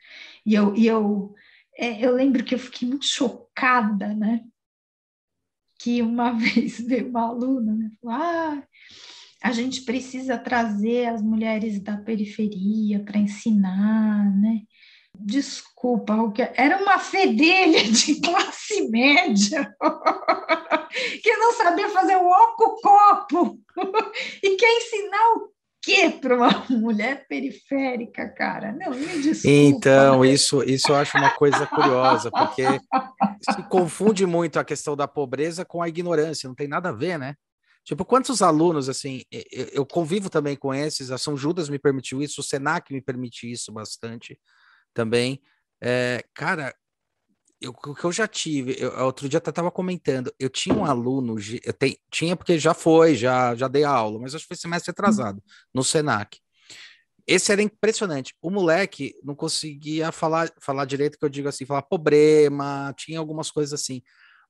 [0.45, 1.33] E eu, e eu,
[1.77, 4.41] é, eu lembro que eu fiquei muito chocada, né?
[5.79, 7.91] Que uma vez veio uma aluna, né?
[8.01, 8.63] Falou, ah,
[9.43, 14.61] a gente precisa trazer as mulheres da periferia para ensinar, né?
[15.19, 16.15] Desculpa,
[16.55, 19.75] era uma fedelha de classe média
[21.21, 23.59] que não sabia fazer o oco-copo
[24.41, 25.51] e quer ensinar o
[25.81, 28.71] quê para uma mulher periférica, cara?
[28.71, 29.49] Não, me desculpa.
[29.49, 32.63] Então, isso, isso eu acho uma coisa curiosa, porque
[33.49, 37.17] se confunde muito a questão da pobreza com a ignorância, não tem nada a ver,
[37.17, 37.35] né?
[37.83, 42.21] Tipo, quantos alunos, assim, eu, eu convivo também com esses, a São Judas me permitiu
[42.21, 44.39] isso, o Senac me permite isso bastante
[44.93, 45.41] também.
[45.81, 46.75] É, cara,
[47.61, 50.83] eu, o que eu já tive, eu, outro dia eu tava comentando, eu tinha um
[50.83, 54.57] aluno, eu te, tinha porque já foi, já, já dei aula, mas acho que foi
[54.57, 55.41] semestre atrasado,
[55.73, 56.39] no Senac.
[57.27, 58.35] Esse era impressionante.
[58.41, 63.51] O moleque não conseguia falar, falar direito, que eu digo assim, falar problema, tinha algumas
[63.51, 64.01] coisas assim.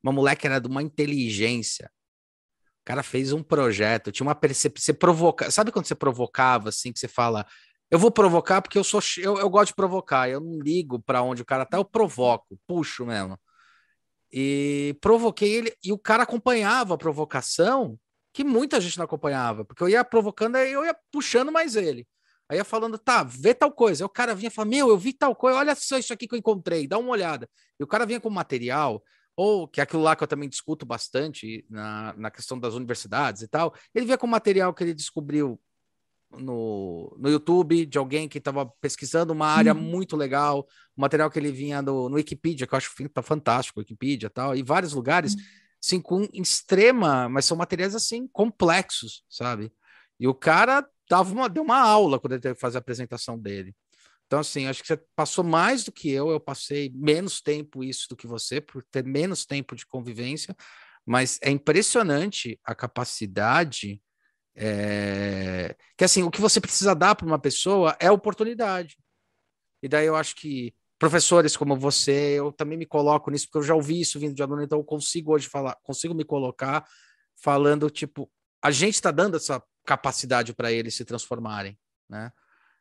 [0.01, 1.91] Uma moleque era de uma inteligência.
[2.82, 4.84] O cara fez um projeto, tinha uma percepção.
[4.84, 7.45] Você provoca, sabe quando você provocava assim, que você fala,
[7.92, 11.22] eu vou provocar porque eu sou eu, eu gosto de provocar, eu não ligo para
[11.22, 13.38] onde o cara tá, eu provoco, puxo mesmo.
[14.32, 18.00] E provoquei ele e o cara acompanhava a provocação,
[18.34, 22.08] que muita gente não acompanhava, porque eu ia provocando, aí eu ia puxando mais ele.
[22.50, 24.04] Aí ia falando, tá, vê tal coisa.
[24.04, 26.28] Aí o cara vinha e falava, meu, eu vi tal coisa, olha só isso aqui
[26.28, 27.50] que eu encontrei, dá uma olhada.
[27.80, 29.04] E o cara vinha com material,
[29.36, 33.42] ou que é aquilo lá que eu também discuto bastante na, na questão das universidades
[33.42, 33.74] e tal.
[33.94, 35.60] Ele vinha com material que ele descobriu
[36.38, 39.82] no, no YouTube de alguém que estava pesquisando uma área Uhum.
[39.82, 43.22] muito legal, o material que ele vinha no, no Wikipedia, que eu acho que tá
[43.22, 45.36] fantástico, Wikipedia e tal, e vários lugares,
[45.84, 49.72] assim, com extrema, mas são materiais assim, complexos, sabe?
[50.20, 53.38] E o cara dava uma, deu uma aula quando ele teve que fazer a apresentação
[53.38, 53.76] dele.
[54.28, 58.08] Então, assim, acho que você passou mais do que eu, eu passei menos tempo isso
[58.10, 60.56] do que você, por ter menos tempo de convivência,
[61.06, 64.02] mas é impressionante a capacidade
[64.64, 68.95] É, que assim, o que você precisa dar para uma pessoa é oportunidade.
[69.82, 73.64] E daí eu acho que professores como você, eu também me coloco nisso, porque eu
[73.64, 76.86] já ouvi isso vindo de aluno, então eu consigo hoje falar, consigo me colocar
[77.36, 78.30] falando, tipo,
[78.62, 81.76] a gente está dando essa capacidade para eles se transformarem,
[82.07, 82.32] né?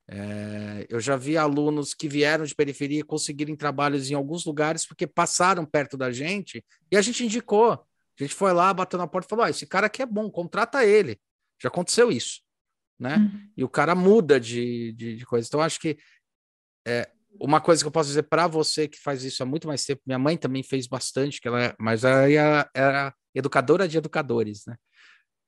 [0.07, 5.07] É, eu já vi alunos que vieram de periferia conseguirem trabalhos em alguns lugares porque
[5.07, 7.73] passaram perto da gente e a gente indicou.
[7.73, 10.29] A gente foi lá, bateu na porta e falou: ah, esse cara aqui é bom,
[10.29, 11.19] contrata ele.
[11.63, 12.41] Já aconteceu isso,
[12.99, 13.17] né?
[13.17, 13.51] Uhum.
[13.57, 15.47] E o cara muda de, de, de coisa.
[15.47, 15.99] Então, acho que
[16.87, 19.85] é, uma coisa que eu posso dizer para você que faz isso há muito mais
[19.85, 23.99] tempo, minha mãe também fez bastante, que ela, é, mas ela era, era educadora de
[23.99, 24.77] educadores, né?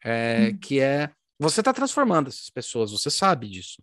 [0.04, 0.58] É, uhum.
[0.58, 3.82] Que é você está transformando essas pessoas, você sabe disso.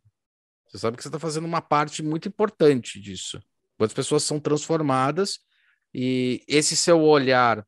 [0.67, 3.41] Você sabe que você está fazendo uma parte muito importante disso.
[3.77, 5.39] Quantas pessoas são transformadas
[5.93, 7.65] e esse seu olhar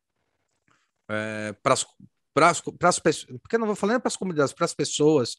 [1.10, 1.54] é,
[2.34, 5.36] para as pessoas, porque eu não vou falando para as comunidades, para as pessoas,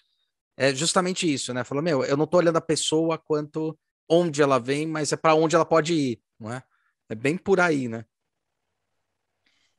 [0.56, 1.64] é justamente isso, né?
[1.64, 3.78] Falou, meu, eu não estou olhando a pessoa quanto
[4.08, 6.62] onde ela vem, mas é para onde ela pode ir, não é?
[7.08, 8.04] É bem por aí, né?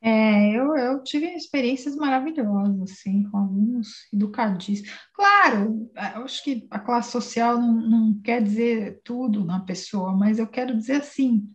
[0.06, 4.90] É, eu, eu tive experiências maravilhosas, assim, com alunos educadíssimos.
[5.14, 10.38] Claro, eu acho que a classe social não, não quer dizer tudo na pessoa, mas
[10.38, 11.48] eu quero dizer assim,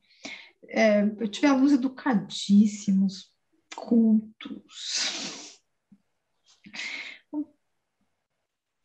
[0.67, 3.31] é, eu tive alunos educadíssimos,
[3.75, 5.48] cultos,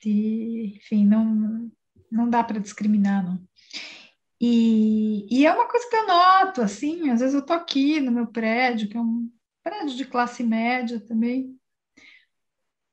[0.05, 1.71] e, enfim, não,
[2.11, 3.41] não dá para discriminar, não.
[4.41, 8.13] E, e, é uma coisa que eu noto, assim, às vezes eu tô aqui no
[8.13, 9.31] meu prédio, que é um
[9.63, 11.57] prédio de classe média também,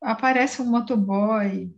[0.01, 1.73] aparece um motoboy,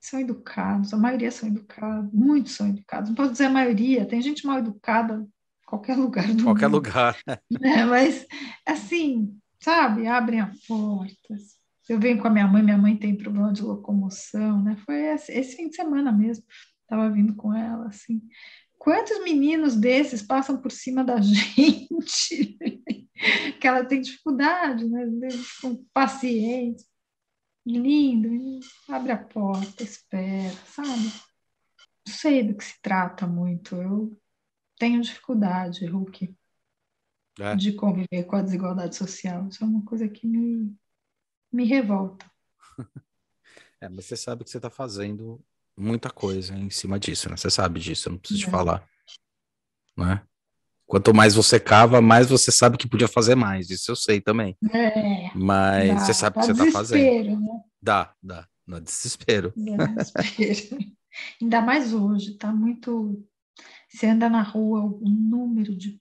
[0.00, 4.20] são educados, a maioria são educados, muitos são educados, não posso dizer a maioria, tem
[4.20, 6.76] gente mal educada em qualquer lugar do qualquer mundo.
[6.76, 7.16] lugar.
[7.50, 7.84] Né?
[7.84, 8.26] Mas,
[8.64, 11.36] assim, sabe, abrem a porta.
[11.88, 14.76] Eu venho com a minha mãe, minha mãe tem problema de locomoção, né?
[14.84, 16.44] Foi esse, esse fim de semana mesmo,
[16.82, 18.22] estava vindo com ela, assim.
[18.78, 22.58] Quantos meninos desses passam por cima da gente?
[23.60, 25.28] que ela tem dificuldade, né?
[25.60, 26.84] Com paciente.
[27.66, 31.12] Lindo, abre a porta, espera, sabe?
[32.06, 33.74] Não sei do que se trata muito.
[33.74, 34.16] Eu
[34.78, 36.32] tenho dificuldade, Hulk,
[37.40, 37.56] é.
[37.56, 39.48] de conviver com a desigualdade social.
[39.48, 40.72] Isso é uma coisa que me,
[41.52, 42.26] me revolta.
[43.78, 45.38] É, mas você sabe que você está fazendo
[45.76, 47.36] muita coisa em cima disso, né?
[47.36, 48.44] Você sabe disso, eu não preciso é.
[48.46, 48.88] te falar.
[49.94, 50.22] Né?
[50.86, 53.70] Quanto mais você cava, mais você sabe que podia fazer mais.
[53.70, 54.56] Isso eu sei também.
[54.72, 57.40] É, Mas dá, você sabe o que você está fazendo.
[57.40, 57.60] Né?
[57.82, 58.48] Dá, dá.
[58.66, 59.52] Dá desespero.
[59.56, 60.84] Dá desespero.
[61.42, 63.26] Ainda mais hoje, tá muito.
[63.88, 66.00] Você anda na rua, o número de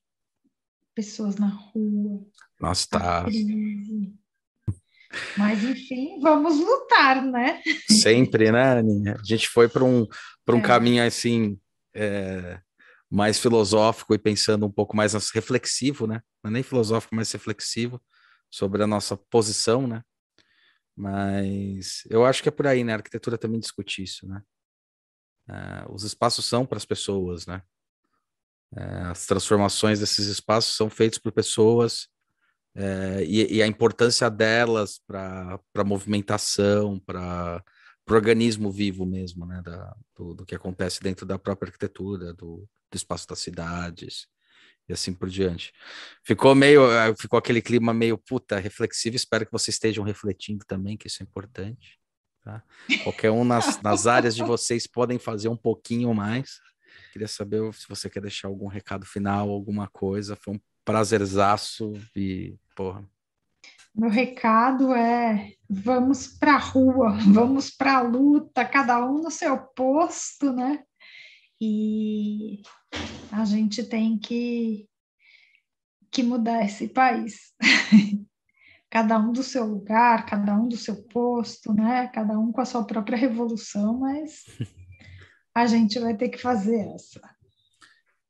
[0.93, 2.25] pessoas na rua.
[2.59, 3.25] Nossa, tá.
[5.38, 7.62] Mas, enfim, vamos lutar, né?
[7.89, 9.18] Sempre, né, Aninha?
[9.20, 10.08] A gente foi para um,
[10.49, 10.62] um é.
[10.62, 11.58] caminho assim.
[11.93, 12.60] É,
[13.10, 16.22] mais filosófico e pensando um pouco mais reflexivo, né?
[16.43, 18.01] Não é nem filosófico, mas reflexivo
[18.51, 20.01] sobre a nossa posição, né?
[20.95, 22.93] Mas eu acho que é por aí, né?
[22.93, 24.41] A arquitetura também discute isso, né?
[25.47, 27.62] Uh, os espaços são para as pessoas, né?
[28.74, 32.08] Uh, as transformações desses espaços são feitos por pessoas
[32.76, 37.63] uh, e, e, a importância delas para a movimentação, para
[38.09, 39.61] o organismo vivo mesmo, né?
[39.63, 44.28] Da, do, do, que acontece dentro da própria arquitetura, do, do espaço das cidades
[44.88, 45.73] e assim por diante.
[46.23, 49.15] Ficou meio, eh, ficou aquele clima meio puta reflexivo.
[49.15, 51.99] Espero que vocês estejam refletindo também, que isso é importante.
[52.43, 52.63] Tá?
[53.03, 56.59] Qualquer um nas, nas áreas de vocês podem fazer um pouquinho mais.
[57.11, 60.36] Queria saber se você quer deixar algum recado final, alguma coisa.
[60.36, 63.09] Foi um prazerzaço e porra.
[63.95, 69.57] Meu recado é: vamos para a rua, vamos para a luta, cada um no seu
[69.57, 70.84] posto, né?
[71.59, 72.61] E
[73.32, 74.88] a gente tem que,
[76.11, 77.53] que mudar esse país.
[78.89, 82.07] cada um do seu lugar, cada um do seu posto, né?
[82.09, 84.43] Cada um com a sua própria revolução, mas
[85.55, 87.34] a gente vai ter que fazer essa.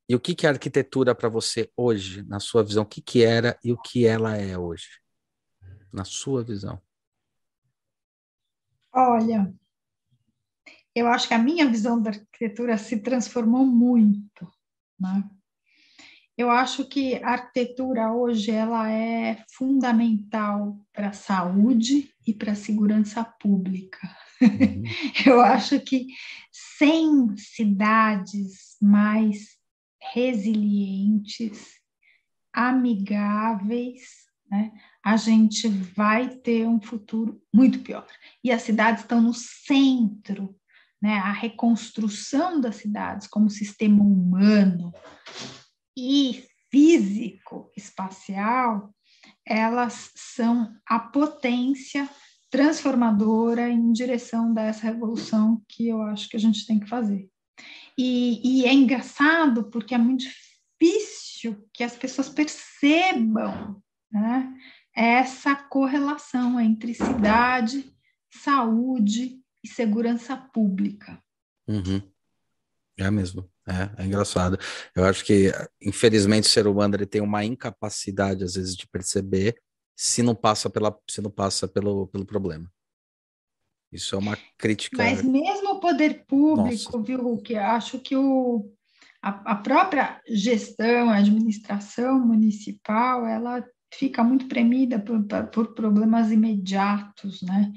[0.08, 2.84] E o que, que é arquitetura para você hoje, na sua visão?
[2.84, 5.00] O que, que era e o que ela é hoje,
[5.92, 6.80] na sua visão?
[8.94, 9.54] Olha,
[10.94, 14.48] eu acho que a minha visão da arquitetura se transformou muito,
[15.00, 15.24] né?
[16.38, 22.56] Eu acho que a arquitetura hoje ela é fundamental para a saúde e para a
[22.56, 24.00] segurança pública.
[24.42, 24.84] Uhum.
[25.26, 26.08] Eu acho que
[26.52, 29.55] sem cidades mais
[30.14, 31.76] resilientes,
[32.54, 34.72] amigáveis, né?
[35.04, 38.08] a gente vai ter um futuro muito pior.
[38.44, 40.56] E as cidades estão no centro,
[41.02, 41.18] né?
[41.18, 44.92] A reconstrução das cidades como sistema humano
[45.98, 48.94] e físico, espacial,
[49.46, 52.10] elas são a potência
[52.50, 57.30] transformadora em direção dessa revolução que eu acho que a gente tem que fazer.
[57.98, 63.82] E, e é engraçado porque é muito difícil que as pessoas percebam
[64.12, 64.54] né,
[64.96, 67.92] essa correlação entre cidade,
[68.30, 71.22] saúde e segurança pública.
[71.68, 72.02] Uhum.
[72.98, 74.58] É mesmo, é, é, engraçado.
[74.96, 79.62] Eu acho que, infelizmente, o ser humano ele tem uma incapacidade, às vezes, de perceber
[79.98, 82.72] se não passa, pela, se não passa pelo, pelo problema.
[83.96, 84.98] Isso é uma crítica.
[84.98, 87.02] Mas mesmo o poder público, Nossa.
[87.02, 88.70] viu, que acho que o,
[89.22, 97.42] a, a própria gestão, a administração municipal, ela fica muito premida por, por problemas imediatos,
[97.42, 97.72] né?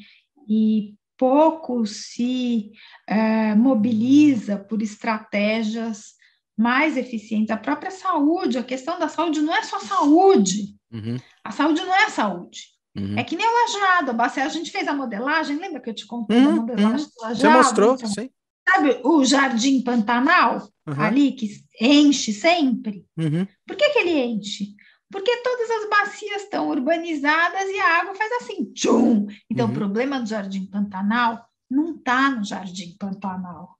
[0.48, 2.72] E pouco se
[3.06, 6.14] é, mobiliza por estratégias
[6.56, 7.50] mais eficientes.
[7.50, 10.74] A própria saúde, a questão da saúde não é só saúde.
[10.90, 11.16] Uhum.
[11.44, 12.77] A saúde não é saúde.
[12.98, 13.18] Uhum.
[13.18, 14.16] É que nem o lajado.
[14.20, 16.48] A gente fez a modelagem, lembra que eu te contei uhum.
[16.48, 17.38] a modelagem do lajado?
[17.38, 18.30] Você mostrou, então, sim.
[18.68, 21.48] Sabe o jardim Pantanal, ali, que
[21.80, 23.06] enche sempre?
[23.16, 23.46] Uhum.
[23.66, 24.74] Por que, que ele enche?
[25.10, 29.26] Porque todas as bacias estão urbanizadas e a água faz assim, tchum.
[29.50, 29.72] Então, uhum.
[29.72, 33.78] o problema do Jardim Pantanal não está no Jardim Pantanal,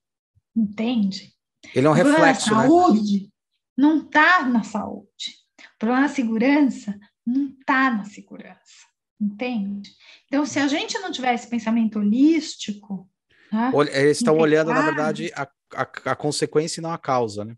[0.56, 1.34] entende?
[1.74, 3.28] Ele é um reflexo, da saúde né?
[3.76, 5.36] não está na saúde.
[5.74, 8.86] O problema da segurança não está na segurança,
[9.20, 9.90] entende?
[10.26, 13.08] Então, se a gente não tiver esse pensamento holístico...
[13.52, 15.42] Né, Eles estão olhando, na verdade, a,
[15.74, 17.56] a, a consequência e não a causa, né?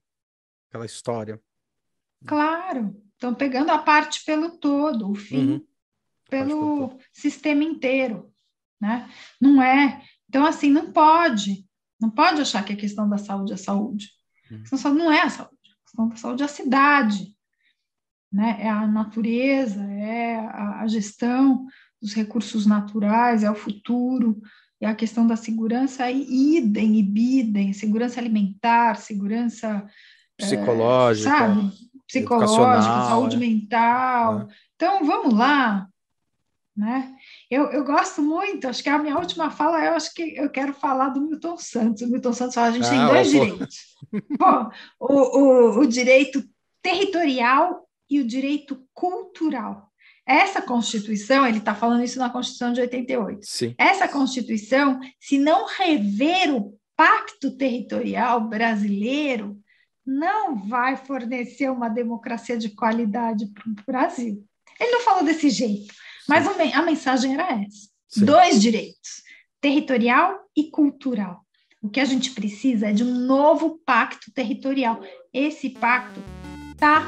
[0.69, 1.41] Aquela história.
[2.25, 5.67] Claro, Estão pegando a parte pelo todo, o fim uhum.
[6.31, 8.33] pelo sistema inteiro,
[8.81, 9.11] né?
[9.39, 10.03] Não é.
[10.27, 11.69] Então, assim, não pode.
[12.01, 14.09] Não pode achar que a questão da saúde é saúde.
[14.51, 14.57] Uhum.
[14.57, 15.55] A questão da saúde não é a saúde.
[15.71, 17.37] A questão da saúde é a cidade,
[18.33, 18.59] né?
[18.61, 21.67] É a natureza, é a, a gestão
[22.01, 24.41] dos recursos naturais, é o futuro,
[24.81, 29.87] é a questão da segurança, idem e bidem, segurança alimentar, segurança
[30.37, 31.73] psicológica, é, sabe?
[32.07, 33.39] psicológico, saúde é.
[33.39, 34.41] mental.
[34.41, 34.47] É.
[34.75, 35.87] Então, vamos lá,
[36.75, 37.15] né?
[37.51, 40.73] Eu, eu gosto muito, acho que a minha última fala, eu acho que eu quero
[40.73, 42.03] falar do Milton Santos.
[42.03, 43.77] O Milton Santos fala, a gente ah, tem dois direitos.
[44.39, 46.43] Bom, o, o, o direito
[46.83, 49.91] territorial e o direito cultural.
[50.27, 53.41] Essa Constituição, ele está falando isso na Constituição de 88.
[53.43, 53.75] Sim.
[53.79, 59.59] Essa Constituição, se não rever o pacto territorial brasileiro,
[60.07, 64.45] não vai fornecer uma democracia de qualidade para o Brasil.
[64.79, 65.95] Ele não falou desse jeito,
[66.29, 68.25] mas a mensagem era essa: Sim.
[68.25, 69.23] dois direitos,
[69.61, 71.45] territorial e cultural.
[71.83, 75.01] O que a gente precisa é de um novo pacto territorial.
[75.33, 76.21] Esse pacto
[76.73, 77.07] está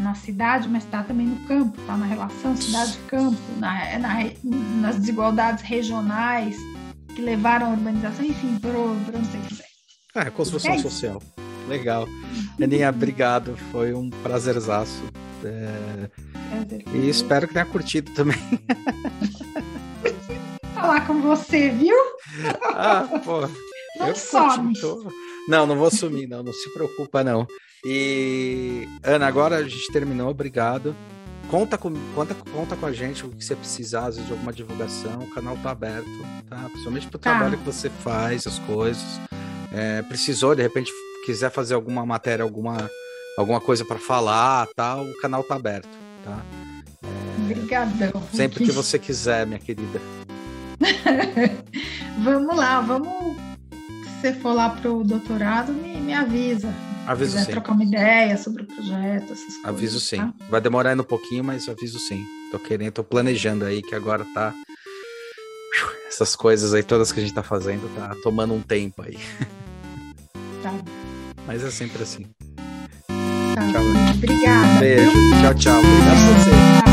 [0.00, 4.14] na cidade, mas está também no campo, está na relação cidade-campo, na, na,
[4.80, 6.56] nas desigualdades regionais
[7.14, 9.68] que levaram à urbanização, enfim, para onde você quiser.
[10.14, 11.22] É, construção é social.
[11.68, 12.08] Legal.
[12.60, 13.56] Aninha, obrigado.
[13.70, 15.02] Foi um prazerzaço.
[15.44, 16.10] É...
[16.94, 18.38] E espero que tenha curtido também.
[20.74, 21.96] Falar com você, viu?
[22.74, 23.40] Ah, pô.
[23.98, 24.72] Não some.
[25.48, 26.42] Não, não vou sumir, não.
[26.42, 27.46] Não se preocupa, não.
[27.84, 30.28] E, Ana, agora a gente terminou.
[30.30, 30.94] Obrigado.
[31.48, 34.52] Conta com, conta, conta com a gente o que você precisar, às vezes, de alguma
[34.52, 35.20] divulgação.
[35.20, 36.06] O canal tá aberto,
[36.48, 36.68] tá?
[36.68, 37.30] Principalmente pro tá.
[37.30, 39.02] trabalho que você faz, as coisas.
[39.72, 40.92] É, precisou, de repente,
[41.24, 42.90] quiser fazer alguma matéria, alguma,
[43.36, 45.88] alguma coisa para falar, tal, o canal tá aberto,
[46.24, 46.42] tá?
[47.02, 48.22] É, Obrigadão.
[48.32, 50.00] Sempre que você quiser, minha querida.
[52.22, 53.36] vamos lá, vamos.
[54.04, 56.87] Se você for lá pro doutorado, me, me avisa.
[57.08, 57.52] Aviso quiser sim.
[57.52, 59.64] trocar uma ideia sobre o projeto, essas coisas.
[59.64, 60.16] Aviso sim.
[60.18, 60.34] Tá?
[60.50, 62.24] Vai demorar ainda um pouquinho, mas aviso sim.
[62.50, 64.54] Tô querendo, tô planejando aí que agora tá.
[66.08, 69.18] Essas coisas aí, todas que a gente tá fazendo, tá tomando um tempo aí.
[70.62, 70.74] Tá.
[71.46, 72.26] Mas é sempre assim.
[73.54, 73.72] Tá.
[73.72, 73.84] Tchau.
[74.14, 74.80] Obrigada.
[74.80, 75.12] Beijo.
[75.40, 75.78] Tchau, tchau.
[75.78, 76.87] Obrigado a você.